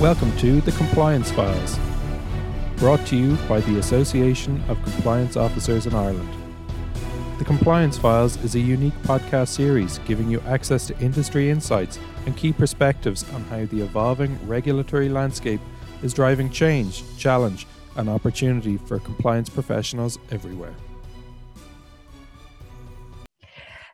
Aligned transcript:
Welcome 0.00 0.36
to 0.38 0.60
the 0.60 0.72
Compliance 0.72 1.30
Files, 1.30 1.78
brought 2.78 3.06
to 3.06 3.16
you 3.16 3.36
by 3.48 3.60
the 3.60 3.78
Association 3.78 4.60
of 4.68 4.82
Compliance 4.82 5.36
Officers 5.36 5.86
in 5.86 5.94
Ireland. 5.94 6.28
The 7.38 7.44
Compliance 7.44 7.96
Files 7.96 8.36
is 8.38 8.56
a 8.56 8.60
unique 8.60 9.00
podcast 9.04 9.48
series 9.48 9.98
giving 9.98 10.28
you 10.28 10.40
access 10.48 10.88
to 10.88 10.98
industry 10.98 11.48
insights 11.48 12.00
and 12.26 12.36
key 12.36 12.52
perspectives 12.52 13.24
on 13.34 13.44
how 13.44 13.66
the 13.66 13.82
evolving 13.82 14.36
regulatory 14.48 15.08
landscape 15.08 15.60
is 16.02 16.12
driving 16.12 16.50
change, 16.50 17.04
challenge, 17.16 17.64
and 17.96 18.08
opportunity 18.08 18.76
for 18.76 18.98
compliance 18.98 19.48
professionals 19.48 20.18
everywhere. 20.32 20.74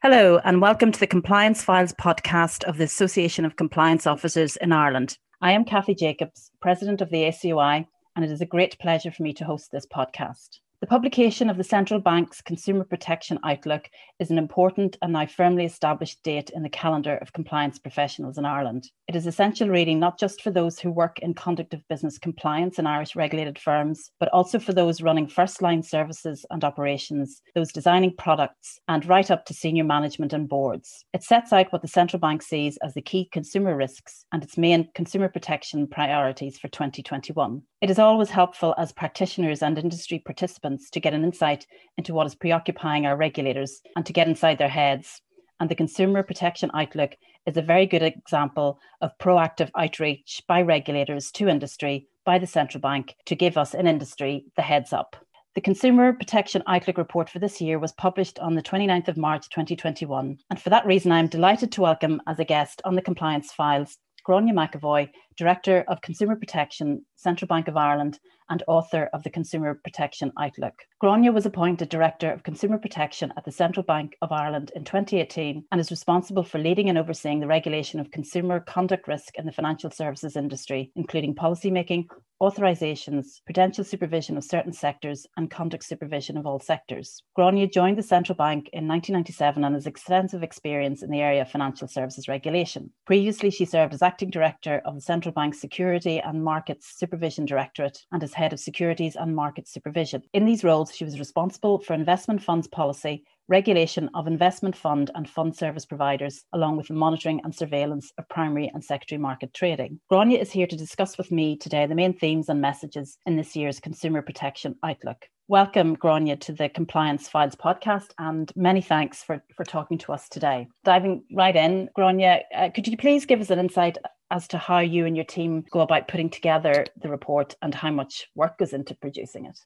Hello, 0.02 0.40
and 0.44 0.62
welcome 0.62 0.92
to 0.92 0.98
the 0.98 1.06
Compliance 1.06 1.62
Files 1.62 1.92
podcast 1.92 2.64
of 2.64 2.78
the 2.78 2.84
Association 2.84 3.44
of 3.44 3.56
Compliance 3.56 4.06
Officers 4.06 4.56
in 4.56 4.72
Ireland. 4.72 5.18
I 5.42 5.52
am 5.52 5.64
Kathy 5.64 5.94
Jacobs, 5.94 6.50
President 6.60 7.00
of 7.00 7.08
the 7.08 7.22
ACOI, 7.22 7.86
and 8.14 8.24
it 8.24 8.30
is 8.30 8.42
a 8.42 8.46
great 8.46 8.78
pleasure 8.78 9.10
for 9.10 9.22
me 9.22 9.32
to 9.32 9.46
host 9.46 9.72
this 9.72 9.86
podcast. 9.86 10.58
The 10.80 10.86
publication 10.86 11.50
of 11.50 11.58
the 11.58 11.62
Central 11.62 12.00
Bank's 12.00 12.40
Consumer 12.40 12.84
Protection 12.84 13.38
Outlook 13.44 13.90
is 14.18 14.30
an 14.30 14.38
important 14.38 14.96
and 15.02 15.12
now 15.12 15.26
firmly 15.26 15.66
established 15.66 16.22
date 16.22 16.48
in 16.54 16.62
the 16.62 16.70
calendar 16.70 17.18
of 17.18 17.34
compliance 17.34 17.78
professionals 17.78 18.38
in 18.38 18.46
Ireland. 18.46 18.90
It 19.06 19.14
is 19.14 19.26
essential 19.26 19.68
reading 19.68 20.00
not 20.00 20.18
just 20.18 20.40
for 20.40 20.50
those 20.50 20.78
who 20.78 20.90
work 20.90 21.18
in 21.18 21.34
conduct 21.34 21.74
of 21.74 21.86
business 21.88 22.16
compliance 22.16 22.78
in 22.78 22.86
Irish 22.86 23.14
regulated 23.14 23.58
firms, 23.58 24.10
but 24.18 24.30
also 24.30 24.58
for 24.58 24.72
those 24.72 25.02
running 25.02 25.28
first 25.28 25.60
line 25.60 25.82
services 25.82 26.46
and 26.48 26.64
operations, 26.64 27.42
those 27.54 27.72
designing 27.72 28.16
products, 28.16 28.78
and 28.88 29.04
right 29.04 29.30
up 29.30 29.44
to 29.44 29.52
senior 29.52 29.84
management 29.84 30.32
and 30.32 30.48
boards. 30.48 31.04
It 31.12 31.22
sets 31.22 31.52
out 31.52 31.70
what 31.74 31.82
the 31.82 31.88
central 31.88 32.20
bank 32.20 32.40
sees 32.40 32.78
as 32.78 32.94
the 32.94 33.02
key 33.02 33.28
consumer 33.30 33.76
risks 33.76 34.24
and 34.32 34.42
its 34.42 34.56
main 34.56 34.88
consumer 34.94 35.28
protection 35.28 35.86
priorities 35.88 36.58
for 36.58 36.68
2021. 36.68 37.60
It 37.80 37.88
is 37.88 37.98
always 37.98 38.28
helpful 38.28 38.74
as 38.76 38.92
practitioners 38.92 39.62
and 39.62 39.78
industry 39.78 40.18
participants 40.18 40.90
to 40.90 41.00
get 41.00 41.14
an 41.14 41.24
insight 41.24 41.66
into 41.96 42.12
what 42.12 42.26
is 42.26 42.34
preoccupying 42.34 43.06
our 43.06 43.16
regulators 43.16 43.80
and 43.96 44.04
to 44.04 44.12
get 44.12 44.28
inside 44.28 44.58
their 44.58 44.68
heads. 44.68 45.22
And 45.60 45.70
the 45.70 45.74
Consumer 45.74 46.22
Protection 46.22 46.70
Outlook 46.74 47.16
is 47.46 47.56
a 47.56 47.62
very 47.62 47.86
good 47.86 48.02
example 48.02 48.78
of 49.00 49.16
proactive 49.16 49.70
outreach 49.74 50.42
by 50.46 50.60
regulators 50.60 51.30
to 51.32 51.48
industry, 51.48 52.06
by 52.26 52.38
the 52.38 52.46
central 52.46 52.82
bank, 52.82 53.16
to 53.24 53.34
give 53.34 53.56
us 53.56 53.72
in 53.72 53.86
industry 53.86 54.44
the 54.56 54.62
heads 54.62 54.92
up. 54.92 55.16
The 55.54 55.62
Consumer 55.62 56.12
Protection 56.12 56.62
Outlook 56.66 56.98
report 56.98 57.30
for 57.30 57.38
this 57.38 57.62
year 57.62 57.78
was 57.78 57.92
published 57.92 58.38
on 58.40 58.56
the 58.56 58.62
29th 58.62 59.08
of 59.08 59.16
March 59.16 59.48
2021. 59.48 60.36
And 60.50 60.60
for 60.60 60.68
that 60.68 60.84
reason, 60.84 61.12
I 61.12 61.18
am 61.18 61.28
delighted 61.28 61.72
to 61.72 61.80
welcome 61.80 62.20
as 62.26 62.38
a 62.38 62.44
guest 62.44 62.82
on 62.84 62.94
the 62.94 63.02
compliance 63.02 63.52
files 63.52 63.96
Gráinne 64.26 64.52
McEvoy, 64.52 65.08
Director 65.40 65.86
of 65.88 66.02
Consumer 66.02 66.36
Protection, 66.36 67.02
Central 67.16 67.46
Bank 67.46 67.66
of 67.66 67.74
Ireland, 67.74 68.20
and 68.50 68.62
author 68.68 69.08
of 69.14 69.22
the 69.22 69.30
Consumer 69.30 69.80
Protection 69.82 70.30
Outlook. 70.38 70.74
Gráinne 71.02 71.32
was 71.32 71.46
appointed 71.46 71.88
Director 71.88 72.30
of 72.30 72.42
Consumer 72.42 72.76
Protection 72.76 73.32
at 73.38 73.46
the 73.46 73.52
Central 73.52 73.84
Bank 73.84 74.16
of 74.20 74.32
Ireland 74.32 74.70
in 74.76 74.84
2018 74.84 75.64
and 75.72 75.80
is 75.80 75.90
responsible 75.90 76.42
for 76.42 76.58
leading 76.58 76.90
and 76.90 76.98
overseeing 76.98 77.40
the 77.40 77.46
regulation 77.46 78.00
of 78.00 78.10
consumer 78.10 78.60
conduct 78.60 79.08
risk 79.08 79.36
in 79.36 79.46
the 79.46 79.52
financial 79.52 79.90
services 79.90 80.36
industry, 80.36 80.92
including 80.94 81.34
policymaking, 81.34 82.04
authorisations, 82.42 83.42
prudential 83.44 83.84
supervision 83.84 84.36
of 84.36 84.44
certain 84.44 84.72
sectors, 84.72 85.26
and 85.36 85.50
conduct 85.50 85.84
supervision 85.84 86.36
of 86.36 86.46
all 86.46 86.58
sectors. 86.58 87.22
Gráinne 87.38 87.72
joined 87.72 87.98
the 87.98 88.02
Central 88.02 88.36
Bank 88.36 88.68
in 88.72 88.88
1997 88.88 89.62
and 89.62 89.74
has 89.74 89.86
extensive 89.86 90.42
experience 90.42 91.02
in 91.02 91.10
the 91.10 91.20
area 91.20 91.42
of 91.42 91.50
financial 91.50 91.86
services 91.86 92.28
regulation. 92.28 92.90
Previously, 93.06 93.50
she 93.50 93.64
served 93.64 93.94
as 93.94 94.02
Acting 94.02 94.30
Director 94.30 94.82
of 94.84 94.94
the 94.94 95.00
Central 95.00 95.29
Bank's 95.32 95.60
Security 95.60 96.20
and 96.20 96.42
Markets 96.42 96.98
Supervision 96.98 97.44
Directorate 97.44 97.98
and 98.12 98.22
as 98.22 98.34
Head 98.34 98.52
of 98.52 98.60
Securities 98.60 99.16
and 99.16 99.34
Market 99.34 99.68
Supervision. 99.68 100.22
In 100.32 100.44
these 100.44 100.64
roles, 100.64 100.94
she 100.94 101.04
was 101.04 101.18
responsible 101.18 101.78
for 101.78 101.94
investment 101.94 102.42
funds 102.42 102.68
policy, 102.68 103.24
regulation 103.48 104.08
of 104.14 104.26
investment 104.26 104.76
fund 104.76 105.10
and 105.14 105.28
fund 105.28 105.56
service 105.56 105.84
providers, 105.84 106.44
along 106.52 106.76
with 106.76 106.88
the 106.88 106.94
monitoring 106.94 107.40
and 107.44 107.54
surveillance 107.54 108.12
of 108.18 108.28
primary 108.28 108.70
and 108.72 108.84
secondary 108.84 109.18
market 109.18 109.52
trading. 109.52 110.00
Gráinne 110.10 110.40
is 110.40 110.52
here 110.52 110.66
to 110.66 110.76
discuss 110.76 111.18
with 111.18 111.32
me 111.32 111.56
today 111.56 111.86
the 111.86 111.94
main 111.94 112.12
themes 112.12 112.48
and 112.48 112.60
messages 112.60 113.18
in 113.26 113.36
this 113.36 113.56
year's 113.56 113.80
Consumer 113.80 114.22
Protection 114.22 114.76
Outlook. 114.84 115.26
Welcome, 115.48 115.96
Gráinne, 115.96 116.38
to 116.42 116.52
the 116.52 116.68
Compliance 116.68 117.26
Files 117.26 117.56
podcast, 117.56 118.10
and 118.20 118.52
many 118.54 118.80
thanks 118.80 119.24
for, 119.24 119.42
for 119.56 119.64
talking 119.64 119.98
to 119.98 120.12
us 120.12 120.28
today. 120.28 120.68
Diving 120.84 121.24
right 121.32 121.56
in, 121.56 121.88
Gráinne, 121.98 122.42
uh, 122.56 122.70
could 122.72 122.86
you 122.86 122.96
please 122.96 123.26
give 123.26 123.40
us 123.40 123.50
an 123.50 123.58
insight 123.58 123.98
as 124.30 124.48
to 124.48 124.58
how 124.58 124.78
you 124.78 125.06
and 125.06 125.16
your 125.16 125.24
team 125.24 125.64
go 125.70 125.80
about 125.80 126.08
putting 126.08 126.30
together 126.30 126.86
the 127.00 127.08
report 127.08 127.56
and 127.62 127.74
how 127.74 127.90
much 127.90 128.28
work 128.34 128.58
goes 128.58 128.72
into 128.72 128.94
producing 128.94 129.46
it. 129.46 129.58